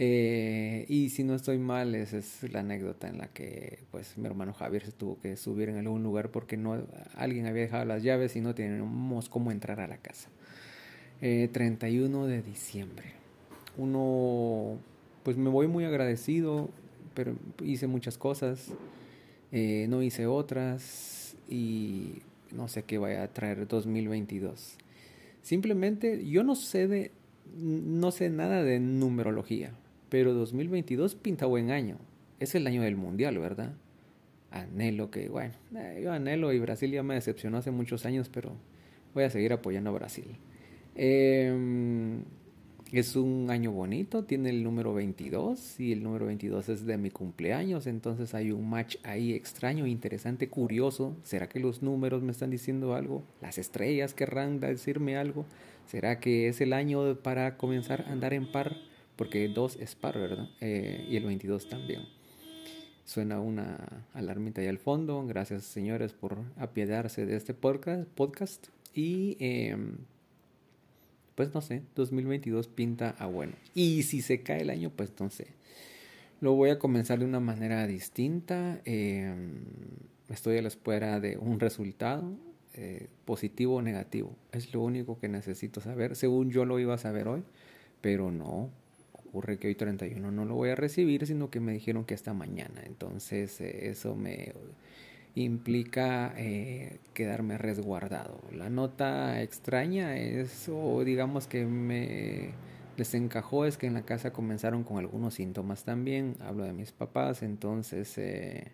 Eh, 0.00 0.86
y 0.88 1.10
si 1.10 1.24
no 1.24 1.34
estoy 1.34 1.58
mal, 1.58 1.94
esa 1.96 2.18
es 2.18 2.44
la 2.52 2.60
anécdota 2.60 3.08
en 3.08 3.18
la 3.18 3.26
que 3.28 3.80
pues 3.90 4.16
mi 4.16 4.26
hermano 4.26 4.52
Javier 4.52 4.86
se 4.86 4.92
tuvo 4.92 5.18
que 5.18 5.36
subir 5.36 5.70
en 5.70 5.78
algún 5.78 6.04
lugar 6.04 6.30
porque 6.30 6.56
no 6.56 6.86
alguien 7.16 7.46
había 7.46 7.62
dejado 7.62 7.84
las 7.84 8.04
llaves 8.04 8.36
y 8.36 8.40
no 8.40 8.54
teníamos 8.54 9.28
cómo 9.28 9.50
entrar 9.50 9.80
a 9.80 9.88
la 9.88 9.98
casa. 9.98 10.28
31 11.20 12.26
eh, 12.26 12.30
de 12.30 12.42
diciembre. 12.42 13.12
Uno, 13.76 14.78
pues 15.24 15.36
me 15.36 15.50
voy 15.50 15.66
muy 15.66 15.84
agradecido, 15.84 16.70
pero 17.14 17.34
hice 17.64 17.88
muchas 17.88 18.16
cosas, 18.16 18.68
eh, 19.50 19.86
no 19.88 20.00
hice 20.02 20.26
otras 20.26 21.36
y 21.48 22.22
no 22.52 22.68
sé 22.68 22.84
qué 22.84 22.98
vaya 22.98 23.24
a 23.24 23.28
traer 23.28 23.66
2022. 23.66 24.78
Simplemente 25.48 26.28
yo 26.28 26.44
no 26.44 26.54
sé 26.54 26.86
de 26.88 27.10
no 27.56 28.10
sé 28.10 28.28
nada 28.28 28.62
de 28.62 28.80
numerología, 28.80 29.72
pero 30.10 30.34
2022 30.34 31.14
pinta 31.14 31.46
buen 31.46 31.70
año. 31.70 31.96
Es 32.38 32.54
el 32.54 32.66
año 32.66 32.82
del 32.82 32.96
mundial, 32.96 33.38
¿verdad? 33.38 33.72
Anhelo 34.50 35.10
que, 35.10 35.30
bueno, 35.30 35.54
eh, 35.74 36.02
yo 36.04 36.12
anhelo 36.12 36.52
y 36.52 36.58
Brasil 36.58 36.90
ya 36.90 37.02
me 37.02 37.14
decepcionó 37.14 37.56
hace 37.56 37.70
muchos 37.70 38.04
años, 38.04 38.28
pero 38.28 38.56
voy 39.14 39.24
a 39.24 39.30
seguir 39.30 39.54
apoyando 39.54 39.88
a 39.88 39.94
Brasil. 39.94 40.36
Eh, 40.96 42.20
es 42.92 43.16
un 43.16 43.50
año 43.50 43.70
bonito, 43.72 44.24
tiene 44.24 44.48
el 44.48 44.62
número 44.62 44.94
22 44.94 45.78
y 45.78 45.92
el 45.92 46.02
número 46.02 46.26
22 46.26 46.70
es 46.70 46.86
de 46.86 46.96
mi 46.96 47.10
cumpleaños, 47.10 47.86
entonces 47.86 48.34
hay 48.34 48.50
un 48.50 48.68
match 48.68 48.96
ahí 49.02 49.34
extraño, 49.34 49.86
interesante, 49.86 50.48
curioso. 50.48 51.14
¿Será 51.22 51.48
que 51.48 51.60
los 51.60 51.82
números 51.82 52.22
me 52.22 52.32
están 52.32 52.50
diciendo 52.50 52.94
algo? 52.94 53.24
¿Las 53.42 53.58
estrellas 53.58 54.14
querrán 54.14 54.60
decirme 54.60 55.16
algo? 55.16 55.44
¿Será 55.86 56.18
que 56.18 56.48
es 56.48 56.60
el 56.62 56.72
año 56.72 57.16
para 57.16 57.58
comenzar 57.58 58.06
a 58.08 58.12
andar 58.12 58.32
en 58.32 58.50
par? 58.50 58.76
Porque 59.16 59.48
2 59.48 59.76
es 59.80 59.94
par, 59.94 60.18
¿verdad? 60.18 60.48
Eh, 60.60 61.06
y 61.10 61.16
el 61.16 61.24
22 61.24 61.68
también. 61.68 62.02
Suena 63.04 63.40
una 63.40 64.06
alarmita 64.14 64.60
ahí 64.60 64.66
al 64.66 64.78
fondo. 64.78 65.26
Gracias 65.26 65.64
señores 65.64 66.12
por 66.12 66.38
apiadarse 66.56 67.26
de 67.26 67.36
este 67.36 67.52
podcast. 67.52 68.68
Y... 68.94 69.36
Eh, 69.40 69.76
pues 71.38 71.54
no 71.54 71.60
sé, 71.60 71.82
2022 71.94 72.66
pinta 72.66 73.10
a 73.16 73.26
bueno. 73.26 73.52
Y 73.72 74.02
si 74.02 74.22
se 74.22 74.42
cae 74.42 74.62
el 74.62 74.70
año, 74.70 74.90
pues 74.90 75.12
no 75.20 75.30
sé. 75.30 75.46
Lo 76.40 76.54
voy 76.54 76.70
a 76.70 76.80
comenzar 76.80 77.20
de 77.20 77.24
una 77.24 77.38
manera 77.38 77.86
distinta. 77.86 78.80
Em, 78.84 79.60
estoy 80.28 80.58
a 80.58 80.62
la 80.62 80.66
espera 80.66 81.20
de 81.20 81.36
un 81.36 81.60
resultado, 81.60 82.36
eh, 82.74 83.06
positivo 83.24 83.76
o 83.76 83.82
negativo. 83.82 84.34
Es 84.50 84.74
lo 84.74 84.80
único 84.80 85.20
que 85.20 85.28
necesito 85.28 85.80
saber. 85.80 86.16
Según 86.16 86.50
yo 86.50 86.64
lo 86.64 86.80
iba 86.80 86.94
a 86.94 86.98
saber 86.98 87.28
hoy, 87.28 87.44
pero 88.00 88.32
no. 88.32 88.70
Ocurre 89.12 89.60
que 89.60 89.68
hoy 89.68 89.76
31 89.76 90.32
no 90.32 90.44
lo 90.44 90.56
voy 90.56 90.70
a 90.70 90.74
recibir, 90.74 91.24
sino 91.24 91.50
que 91.50 91.60
me 91.60 91.70
dijeron 91.70 92.04
que 92.04 92.14
hasta 92.14 92.34
mañana. 92.34 92.82
Entonces 92.84 93.60
eh, 93.60 93.90
eso 93.90 94.16
me 94.16 94.54
implica 95.34 96.32
eh, 96.36 96.98
quedarme 97.14 97.58
resguardado. 97.58 98.40
La 98.52 98.70
nota 98.70 99.42
extraña 99.42 100.16
es, 100.16 100.68
o 100.68 101.04
digamos 101.04 101.46
que 101.46 101.64
me 101.66 102.52
les 102.96 103.14
encajó, 103.14 103.64
es 103.64 103.76
que 103.76 103.86
en 103.86 103.94
la 103.94 104.02
casa 104.02 104.32
comenzaron 104.32 104.84
con 104.84 104.98
algunos 104.98 105.34
síntomas 105.34 105.84
también. 105.84 106.36
Hablo 106.40 106.64
de 106.64 106.72
mis 106.72 106.92
papás, 106.92 107.42
entonces, 107.42 108.18
eh, 108.18 108.72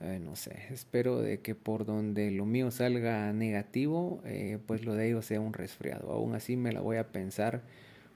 eh, 0.00 0.20
no 0.22 0.36
sé, 0.36 0.56
espero 0.70 1.20
de 1.20 1.40
que 1.40 1.54
por 1.54 1.86
donde 1.86 2.30
lo 2.30 2.44
mío 2.44 2.70
salga 2.70 3.32
negativo, 3.32 4.22
pues 4.66 4.84
lo 4.84 4.94
de 4.94 5.08
ellos 5.08 5.24
sea 5.24 5.40
un 5.40 5.52
resfriado. 5.54 6.12
Aún 6.12 6.34
así 6.34 6.56
me 6.56 6.72
la 6.72 6.80
voy 6.80 6.98
a 6.98 7.08
pensar 7.08 7.62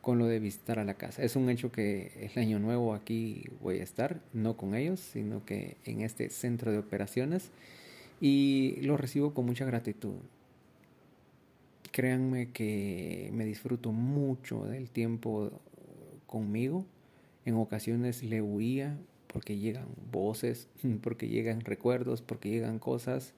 con 0.00 0.18
lo 0.18 0.26
de 0.26 0.38
visitar 0.38 0.78
a 0.78 0.84
la 0.84 0.94
casa. 0.94 1.22
Es 1.22 1.36
un 1.36 1.50
hecho 1.50 1.70
que 1.70 2.30
el 2.34 2.42
año 2.42 2.58
nuevo 2.58 2.94
aquí 2.94 3.44
voy 3.60 3.80
a 3.80 3.82
estar, 3.82 4.20
no 4.32 4.56
con 4.56 4.74
ellos, 4.74 5.00
sino 5.00 5.44
que 5.44 5.76
en 5.84 6.00
este 6.00 6.30
centro 6.30 6.72
de 6.72 6.78
operaciones 6.78 7.50
y 8.20 8.76
lo 8.82 8.96
recibo 8.96 9.34
con 9.34 9.46
mucha 9.46 9.64
gratitud. 9.64 10.14
Créanme 11.92 12.50
que 12.50 13.30
me 13.32 13.44
disfruto 13.44 13.92
mucho 13.92 14.64
del 14.64 14.90
tiempo 14.90 15.50
conmigo. 16.26 16.84
En 17.44 17.56
ocasiones 17.56 18.22
le 18.22 18.42
huía 18.42 18.96
porque 19.26 19.58
llegan 19.58 19.86
voces, 20.10 20.68
porque 21.02 21.28
llegan 21.28 21.60
recuerdos, 21.60 22.22
porque 22.22 22.50
llegan 22.50 22.78
cosas. 22.78 23.34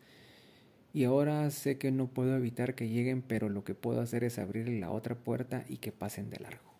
Y 0.94 1.05
ahora 1.05 1.50
sé 1.50 1.78
que 1.78 1.90
no 1.90 2.09
puedo 2.09 2.37
evitar 2.37 2.74
que 2.74 2.88
lleguen, 2.88 3.22
pero 3.22 3.48
lo 3.48 3.64
que 3.64 3.74
puedo 3.74 4.02
hacer 4.02 4.24
es 4.24 4.38
abrirle 4.38 4.78
la 4.78 4.90
otra 4.90 5.14
puerta 5.14 5.64
y 5.66 5.78
que 5.78 5.90
pasen 5.90 6.28
de 6.28 6.38
largo. 6.38 6.70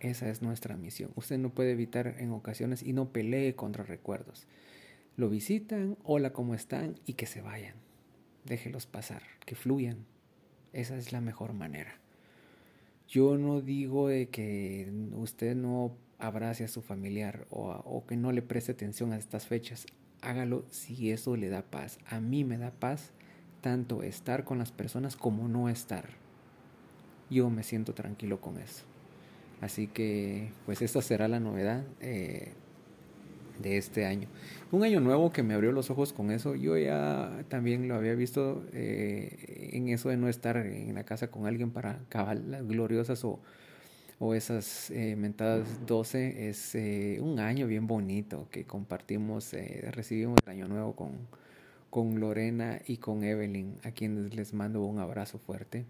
Esa 0.00 0.30
es 0.30 0.40
nuestra 0.40 0.76
misión. 0.76 1.10
Usted 1.14 1.38
no 1.38 1.50
puede 1.50 1.72
evitar 1.72 2.14
en 2.18 2.32
ocasiones 2.32 2.82
y 2.82 2.94
no 2.94 3.12
pelee 3.12 3.54
contra 3.54 3.84
recuerdos. 3.84 4.46
Lo 5.16 5.28
visitan, 5.28 5.98
hola, 6.02 6.32
¿cómo 6.32 6.54
están? 6.54 6.94
Y 7.04 7.14
que 7.14 7.26
se 7.26 7.42
vayan. 7.42 7.74
Déjelos 8.46 8.86
pasar, 8.86 9.22
que 9.44 9.54
fluyan. 9.54 10.06
Esa 10.72 10.96
es 10.96 11.12
la 11.12 11.20
mejor 11.20 11.52
manera. 11.52 12.00
Yo 13.06 13.36
no 13.36 13.60
digo 13.60 14.08
de 14.08 14.28
que 14.28 14.90
usted 15.14 15.56
no 15.56 15.96
abrace 16.18 16.64
a 16.64 16.68
su 16.68 16.80
familiar 16.80 17.46
o 17.50 18.04
que 18.06 18.16
no 18.16 18.32
le 18.32 18.42
preste 18.42 18.72
atención 18.72 19.12
a 19.12 19.18
estas 19.18 19.46
fechas 19.46 19.86
hágalo 20.22 20.64
si 20.70 21.10
eso 21.10 21.36
le 21.36 21.48
da 21.48 21.62
paz. 21.62 21.98
A 22.06 22.20
mí 22.20 22.44
me 22.44 22.58
da 22.58 22.70
paz 22.70 23.12
tanto 23.60 24.02
estar 24.02 24.44
con 24.44 24.58
las 24.58 24.72
personas 24.72 25.16
como 25.16 25.48
no 25.48 25.68
estar. 25.68 26.04
Yo 27.30 27.50
me 27.50 27.62
siento 27.62 27.94
tranquilo 27.94 28.40
con 28.40 28.58
eso. 28.58 28.84
Así 29.60 29.88
que, 29.88 30.50
pues 30.66 30.82
esta 30.82 31.02
será 31.02 31.26
la 31.28 31.40
novedad 31.40 31.84
eh, 32.00 32.52
de 33.60 33.76
este 33.76 34.06
año. 34.06 34.28
Un 34.70 34.84
año 34.84 35.00
nuevo 35.00 35.32
que 35.32 35.42
me 35.42 35.54
abrió 35.54 35.72
los 35.72 35.90
ojos 35.90 36.12
con 36.12 36.30
eso. 36.30 36.54
Yo 36.54 36.76
ya 36.78 37.44
también 37.48 37.88
lo 37.88 37.96
había 37.96 38.14
visto 38.14 38.64
eh, 38.72 39.70
en 39.72 39.88
eso 39.88 40.08
de 40.08 40.16
no 40.16 40.28
estar 40.28 40.56
en 40.56 40.94
la 40.94 41.04
casa 41.04 41.30
con 41.30 41.46
alguien 41.46 41.70
para 41.70 42.00
cabal 42.08 42.64
gloriosas 42.66 43.24
o 43.24 43.40
o 44.20 44.34
esas 44.34 44.90
eh, 44.90 45.14
mentadas 45.16 45.86
12 45.86 46.48
es 46.48 46.74
eh, 46.74 47.18
un 47.20 47.38
año 47.38 47.66
bien 47.66 47.86
bonito 47.86 48.48
que 48.50 48.64
compartimos, 48.64 49.54
eh, 49.54 49.88
recibimos 49.92 50.38
el 50.44 50.50
año 50.50 50.68
nuevo 50.68 50.96
con, 50.96 51.12
con 51.90 52.18
Lorena 52.18 52.80
y 52.86 52.96
con 52.96 53.22
Evelyn, 53.22 53.76
a 53.84 53.92
quienes 53.92 54.34
les 54.34 54.54
mando 54.54 54.82
un 54.82 54.98
abrazo 54.98 55.38
fuerte, 55.38 55.86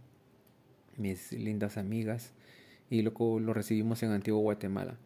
mis 0.99 1.33
lindas 1.33 1.79
amigas, 1.79 2.33
y 2.91 3.03
luego 3.03 3.41
lo 3.41 3.55
recibimos 3.55 4.03
en 4.03 4.11
Antiguo 4.11 4.41
Guatemala. 4.41 4.97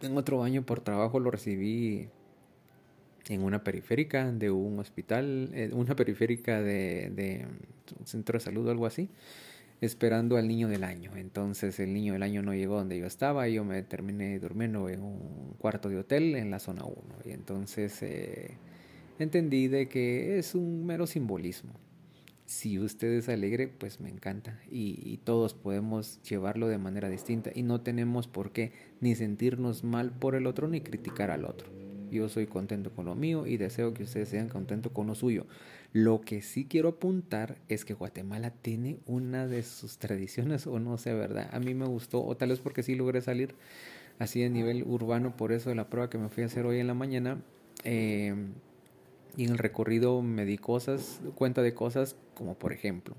En 0.00 0.16
otro 0.16 0.42
año 0.42 0.62
por 0.62 0.80
trabajo 0.80 1.20
lo 1.20 1.30
recibí 1.30 2.08
en 3.28 3.42
una 3.42 3.62
periférica 3.62 4.32
de 4.32 4.50
un 4.50 4.78
hospital, 4.78 5.70
una 5.72 5.94
periférica 5.94 6.60
de, 6.60 7.10
de 7.10 7.46
un 8.00 8.06
centro 8.06 8.38
de 8.38 8.44
salud 8.44 8.66
o 8.66 8.70
algo 8.70 8.86
así 8.86 9.10
esperando 9.82 10.36
al 10.36 10.46
niño 10.46 10.68
del 10.68 10.84
año. 10.84 11.10
Entonces 11.16 11.78
el 11.80 11.92
niño 11.92 12.14
del 12.14 12.22
año 12.22 12.40
no 12.42 12.54
llegó 12.54 12.76
donde 12.76 12.98
yo 12.98 13.06
estaba 13.06 13.48
y 13.48 13.54
yo 13.54 13.64
me 13.64 13.82
terminé 13.82 14.38
durmiendo 14.38 14.88
en 14.88 15.02
un 15.02 15.54
cuarto 15.58 15.88
de 15.88 15.98
hotel 15.98 16.36
en 16.36 16.50
la 16.50 16.60
zona 16.60 16.84
1. 16.84 16.96
Y 17.24 17.30
entonces 17.30 18.00
eh, 18.02 18.56
entendí 19.18 19.66
de 19.66 19.88
que 19.88 20.38
es 20.38 20.54
un 20.54 20.86
mero 20.86 21.06
simbolismo. 21.06 21.74
Si 22.46 22.78
usted 22.78 23.12
es 23.12 23.28
alegre, 23.28 23.66
pues 23.66 24.00
me 24.00 24.08
encanta 24.08 24.60
y, 24.70 25.00
y 25.04 25.16
todos 25.18 25.54
podemos 25.54 26.22
llevarlo 26.22 26.68
de 26.68 26.78
manera 26.78 27.08
distinta 27.08 27.50
y 27.52 27.62
no 27.62 27.80
tenemos 27.80 28.28
por 28.28 28.52
qué 28.52 28.72
ni 29.00 29.16
sentirnos 29.16 29.82
mal 29.82 30.12
por 30.12 30.36
el 30.36 30.46
otro 30.46 30.68
ni 30.68 30.80
criticar 30.80 31.30
al 31.30 31.44
otro. 31.44 31.91
Yo 32.12 32.28
soy 32.28 32.46
contento 32.46 32.92
con 32.92 33.06
lo 33.06 33.14
mío 33.14 33.46
y 33.46 33.56
deseo 33.56 33.94
que 33.94 34.04
ustedes 34.04 34.28
sean 34.28 34.48
contentos 34.48 34.92
con 34.92 35.06
lo 35.06 35.14
suyo. 35.14 35.46
Lo 35.92 36.20
que 36.20 36.42
sí 36.42 36.66
quiero 36.66 36.90
apuntar 36.90 37.56
es 37.68 37.84
que 37.84 37.94
Guatemala 37.94 38.50
tiene 38.50 38.98
una 39.06 39.46
de 39.46 39.62
sus 39.62 39.98
tradiciones, 39.98 40.66
o 40.66 40.78
no 40.78 40.98
sé, 40.98 41.14
¿verdad? 41.14 41.48
A 41.52 41.58
mí 41.58 41.74
me 41.74 41.86
gustó, 41.86 42.24
o 42.24 42.36
tal 42.36 42.50
vez 42.50 42.60
porque 42.60 42.82
sí 42.82 42.94
logré 42.94 43.22
salir 43.22 43.54
así 44.18 44.44
a 44.44 44.48
nivel 44.48 44.84
urbano, 44.84 45.36
por 45.36 45.52
eso 45.52 45.70
de 45.70 45.74
la 45.74 45.88
prueba 45.88 46.10
que 46.10 46.18
me 46.18 46.28
fui 46.28 46.42
a 46.42 46.46
hacer 46.46 46.66
hoy 46.66 46.78
en 46.78 46.86
la 46.86 46.94
mañana. 46.94 47.42
Eh, 47.84 48.34
y 49.36 49.44
en 49.44 49.50
el 49.50 49.58
recorrido 49.58 50.20
me 50.20 50.44
di 50.44 50.58
cosas, 50.58 51.20
cuenta 51.34 51.62
de 51.62 51.72
cosas 51.74 52.16
como 52.34 52.54
por 52.54 52.72
ejemplo, 52.72 53.14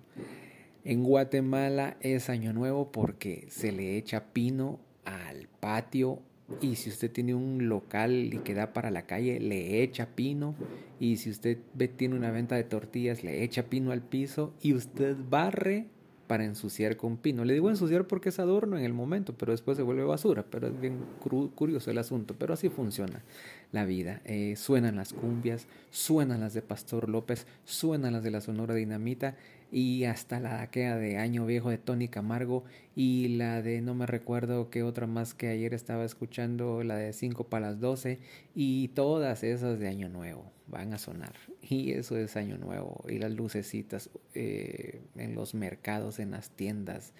en 0.83 1.03
Guatemala 1.03 1.97
es 2.01 2.29
año 2.29 2.53
nuevo 2.53 2.91
porque 2.91 3.47
se 3.49 3.71
le 3.71 3.97
echa 3.97 4.33
pino 4.33 4.79
al 5.05 5.47
patio 5.59 6.19
y 6.61 6.75
si 6.75 6.89
usted 6.89 7.11
tiene 7.11 7.35
un 7.35 7.69
local 7.69 8.33
y 8.33 8.37
que 8.39 8.53
da 8.53 8.73
para 8.73 8.91
la 8.91 9.05
calle, 9.05 9.39
le 9.39 9.81
echa 9.81 10.07
pino. 10.07 10.55
Y 10.99 11.17
si 11.17 11.29
usted 11.29 11.59
tiene 11.95 12.15
una 12.15 12.31
venta 12.31 12.55
de 12.55 12.63
tortillas, 12.63 13.23
le 13.23 13.43
echa 13.43 13.63
pino 13.63 13.91
al 13.91 14.01
piso. 14.01 14.53
Y 14.61 14.73
usted 14.73 15.15
barre 15.29 15.87
para 16.27 16.45
ensuciar 16.45 16.95
con 16.95 17.17
pino. 17.17 17.45
Le 17.45 17.53
digo 17.53 17.69
ensuciar 17.69 18.07
porque 18.07 18.29
es 18.29 18.39
adorno 18.39 18.77
en 18.77 18.83
el 18.83 18.93
momento, 18.93 19.33
pero 19.37 19.51
después 19.51 19.77
se 19.77 19.83
vuelve 19.83 20.03
basura. 20.03 20.45
Pero 20.49 20.67
es 20.67 20.79
bien 20.79 20.99
curioso 21.19 21.91
el 21.91 21.97
asunto. 21.97 22.35
Pero 22.37 22.53
así 22.53 22.69
funciona 22.69 23.23
la 23.71 23.85
vida. 23.85 24.21
Eh, 24.25 24.55
suenan 24.57 24.95
las 24.95 25.13
cumbias, 25.13 25.67
suenan 25.91 26.41
las 26.41 26.53
de 26.53 26.61
Pastor 26.61 27.09
López, 27.09 27.47
suenan 27.65 28.13
las 28.13 28.23
de 28.23 28.31
la 28.31 28.41
Sonora 28.41 28.73
Dinamita 28.73 29.35
y 29.73 30.05
hasta 30.05 30.39
la 30.39 30.57
daquea 30.57 30.97
de 30.97 31.17
Año 31.17 31.47
Viejo 31.47 31.71
de 31.71 31.79
Tony 31.79 32.07
Camargo 32.07 32.63
y 32.95 33.29
la 33.29 33.63
de 33.63 33.81
no 33.81 33.95
me 33.95 34.05
recuerdo 34.05 34.69
qué 34.69 34.83
otra 34.83 35.07
más 35.07 35.33
que 35.33 35.47
ayer 35.47 35.73
estaba 35.73 36.05
escuchando, 36.05 36.83
la 36.83 36.95
de 36.95 37.11
5 37.11 37.45
para 37.45 37.71
las 37.71 37.79
12 37.79 38.19
y 38.53 38.89
todas 38.89 39.43
esas 39.43 39.79
de 39.79 39.87
Año 39.87 40.09
Nuevo 40.09 40.51
van 40.67 40.93
a 40.93 40.99
sonar 40.99 41.33
y 41.63 41.93
eso 41.93 42.15
es 42.17 42.37
Año 42.37 42.59
Nuevo 42.59 43.03
y 43.09 43.17
las 43.17 43.31
lucecitas 43.31 44.11
eh, 44.35 45.01
en 45.15 45.33
los 45.33 45.55
mercados, 45.55 46.19
en 46.19 46.29
las 46.29 46.51
tiendas 46.51 47.13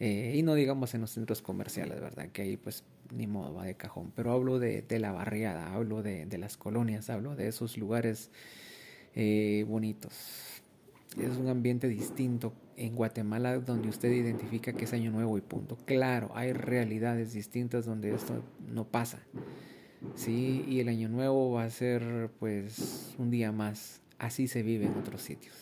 eh, 0.00 0.32
y 0.34 0.42
no 0.42 0.54
digamos 0.54 0.94
en 0.94 1.02
los 1.02 1.10
centros 1.10 1.42
comerciales, 1.42 2.00
¿verdad? 2.00 2.30
Que 2.30 2.40
ahí 2.40 2.56
pues 2.56 2.84
ni 3.14 3.26
modo 3.26 3.52
va 3.52 3.66
de 3.66 3.74
cajón, 3.74 4.12
pero 4.16 4.32
hablo 4.32 4.58
de, 4.58 4.80
de 4.80 4.98
la 4.98 5.12
barriada, 5.12 5.74
hablo 5.74 6.02
de, 6.02 6.24
de 6.24 6.38
las 6.38 6.56
colonias, 6.56 7.10
hablo 7.10 7.36
de 7.36 7.48
esos 7.48 7.76
lugares 7.76 8.30
eh, 9.14 9.66
bonitos. 9.68 10.51
Es 11.20 11.36
un 11.36 11.48
ambiente 11.48 11.88
distinto 11.88 12.52
en 12.76 12.94
Guatemala 12.94 13.58
donde 13.58 13.88
usted 13.88 14.10
identifica 14.10 14.72
que 14.72 14.84
es 14.84 14.92
año 14.92 15.10
nuevo 15.10 15.36
y 15.36 15.40
punto. 15.40 15.76
Claro, 15.84 16.30
hay 16.34 16.52
realidades 16.52 17.32
distintas 17.32 17.84
donde 17.84 18.14
esto 18.14 18.42
no 18.68 18.84
pasa. 18.84 19.20
Sí, 20.14 20.64
y 20.66 20.80
el 20.80 20.88
año 20.88 21.08
nuevo 21.08 21.52
va 21.52 21.64
a 21.64 21.70
ser 21.70 22.30
pues 22.38 23.14
un 23.18 23.30
día 23.30 23.52
más. 23.52 24.00
Así 24.18 24.48
se 24.48 24.62
vive 24.62 24.86
en 24.86 24.94
otros 24.94 25.22
sitios. 25.22 25.54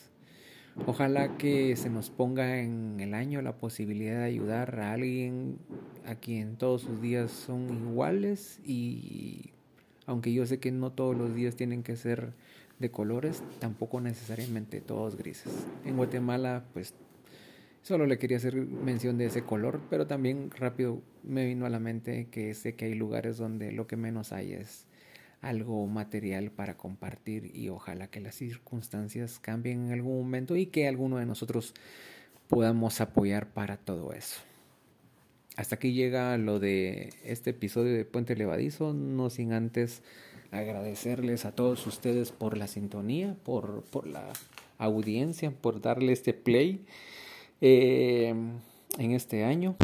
Ojalá 0.87 1.37
que 1.37 1.77
se 1.77 1.91
nos 1.91 2.11
ponga 2.11 2.61
en 2.61 3.01
el 3.01 3.15
año 3.15 3.43
la 3.43 3.59
posibilidad 3.59 4.19
de 4.19 4.25
ayudar 4.25 4.79
a 4.81 4.93
alguien 4.93 5.59
a 6.07 6.15
quien 6.15 6.57
todos 6.57 6.83
sus 6.83 7.01
días 7.01 7.31
son 7.31 7.89
iguales 7.89 8.61
y 8.65 9.51
aunque 10.07 10.33
yo 10.33 10.47
sé 10.47 10.59
que 10.59 10.71
no 10.71 10.93
todos 10.93 11.17
los 11.17 11.35
días 11.35 11.57
tienen 11.57 11.83
que 11.83 11.97
ser 11.97 12.33
de 12.81 12.91
colores, 12.91 13.43
tampoco 13.61 14.01
necesariamente 14.01 14.81
todos 14.81 15.17
grises. 15.17 15.53
En 15.85 15.97
Guatemala, 15.97 16.65
pues 16.73 16.95
solo 17.83 18.07
le 18.07 18.19
quería 18.19 18.39
hacer 18.39 18.57
mención 18.57 19.19
de 19.19 19.27
ese 19.27 19.43
color, 19.43 19.81
pero 19.89 20.07
también 20.07 20.51
rápido 20.51 21.03
me 21.23 21.47
vino 21.47 21.67
a 21.67 21.71
la 21.71 21.79
mente 21.79 22.29
que 22.31 22.53
sé 22.55 22.75
que 22.75 22.87
hay 22.87 22.95
lugares 22.95 23.37
donde 23.37 23.71
lo 23.71 23.87
que 23.87 23.97
menos 23.97 24.33
hay 24.33 24.55
es 24.55 24.87
algo 25.43 25.87
material 25.87 26.51
para 26.51 26.77
compartir 26.77 27.51
y 27.55 27.69
ojalá 27.69 28.09
que 28.09 28.21
las 28.21 28.35
circunstancias 28.35 29.39
cambien 29.39 29.87
en 29.87 29.93
algún 29.93 30.19
momento 30.19 30.57
y 30.57 30.67
que 30.67 30.89
alguno 30.89 31.19
de 31.19 31.27
nosotros 31.27 31.75
podamos 32.49 33.01
apoyar 33.01 33.49
para 33.49 33.77
todo 33.77 34.13
eso. 34.13 34.41
Hasta 35.57 35.77
aquí 35.77 35.93
llega 35.93 36.37
lo 36.39 36.59
de 36.59 37.13
este 37.25 37.51
episodio 37.51 37.93
de 37.93 38.05
Puente 38.05 38.37
Levadizo, 38.37 38.95
no 38.95 39.31
sin 39.31 39.53
antes 39.53 40.03
agradecerles 40.53 41.45
a 41.45 41.53
todos 41.53 41.87
ustedes 41.87 42.33
por 42.33 42.57
la 42.57 42.67
sintonía, 42.67 43.37
por, 43.45 43.83
por 43.85 44.07
la 44.07 44.27
audiencia, 44.79 45.51
por 45.51 45.81
darle 45.81 46.13
este 46.13 46.33
play 46.33 46.85
eh, 47.61 48.35
en 48.99 49.11
este 49.13 49.45
año. 49.45 49.77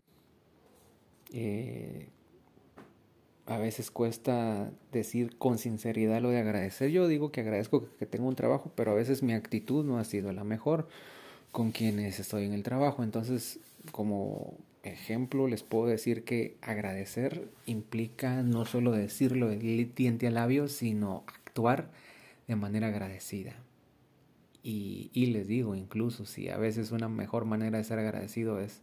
Eh, 1.33 2.09
a 3.46 3.59
veces 3.59 3.90
cuesta 3.92 4.70
decir 4.90 5.37
con 5.38 5.59
sinceridad 5.59 6.20
lo 6.20 6.31
de 6.31 6.38
agradecer. 6.38 6.90
Yo 6.90 7.07
digo 7.07 7.31
que 7.31 7.42
agradezco 7.42 7.85
que 7.98 8.07
tengo 8.07 8.26
un 8.26 8.35
trabajo, 8.35 8.72
pero 8.74 8.90
a 8.90 8.94
veces 8.94 9.22
mi 9.22 9.35
actitud 9.35 9.85
no 9.85 9.98
ha 9.98 10.05
sido 10.05 10.33
la 10.33 10.42
mejor 10.42 10.88
con 11.52 11.70
quienes 11.70 12.18
estoy 12.18 12.44
en 12.44 12.52
el 12.52 12.64
trabajo. 12.64 13.05
Entonces, 13.05 13.61
como 13.92 14.59
ejemplo, 14.83 15.49
les 15.49 15.62
puedo 15.62 15.87
decir 15.87 16.25
que 16.25 16.57
agradecer 16.62 17.49
implica 17.66 18.42
no 18.42 18.64
solo 18.64 18.92
decirlo 18.92 19.49
de 19.49 19.59
diente 19.94 20.27
a 20.27 20.31
labio, 20.31 20.68
sino 20.68 21.25
actuar 21.27 21.90
de 22.46 22.57
manera 22.57 22.88
agradecida. 22.88 23.57
Y, 24.62 25.11
y 25.12 25.27
les 25.27 25.46
digo, 25.46 25.75
incluso 25.75 26.27
si 26.27 26.49
a 26.49 26.57
veces 26.57 26.90
una 26.90 27.09
mejor 27.09 27.44
manera 27.44 27.79
de 27.79 27.85
ser 27.85 27.99
agradecido 27.99 28.61
es 28.61 28.83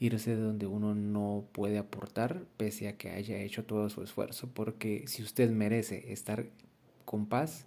irse 0.00 0.34
de 0.34 0.42
donde 0.42 0.66
uno 0.66 0.94
no 0.94 1.44
puede 1.52 1.78
aportar 1.78 2.44
pese 2.56 2.88
a 2.88 2.96
que 2.96 3.10
haya 3.10 3.38
hecho 3.38 3.64
todo 3.64 3.88
su 3.88 4.02
esfuerzo, 4.02 4.48
porque 4.52 5.04
si 5.06 5.22
usted 5.22 5.50
merece 5.50 6.12
estar 6.12 6.46
con 7.04 7.26
paz, 7.26 7.66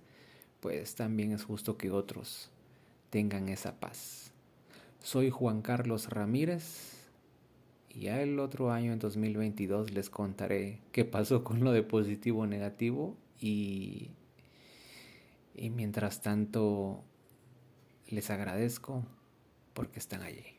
pues 0.60 0.96
también 0.96 1.32
es 1.32 1.44
justo 1.44 1.78
que 1.78 1.92
otros 1.92 2.52
tengan 3.10 3.48
esa 3.48 3.80
paz. 3.80 4.25
Soy 5.06 5.30
Juan 5.30 5.62
Carlos 5.62 6.10
Ramírez 6.10 7.08
y 7.89 8.06
ya 8.06 8.24
el 8.24 8.39
otro 8.39 8.72
año, 8.72 8.91
en 8.91 8.98
2022, 8.98 9.91
les 9.91 10.10
contaré 10.10 10.80
qué 10.91 11.06
pasó 11.06 11.44
con 11.44 11.63
lo 11.63 11.72
de 11.74 11.84
positivo 11.84 12.41
o 12.41 12.48
negativo 12.48 13.15
y, 13.39 14.10
y 15.54 15.70
mientras 15.70 16.24
tanto 16.24 17.04
les 18.08 18.32
agradezco 18.32 19.06
porque 19.76 20.00
están 20.00 20.24
allí. 20.24 20.55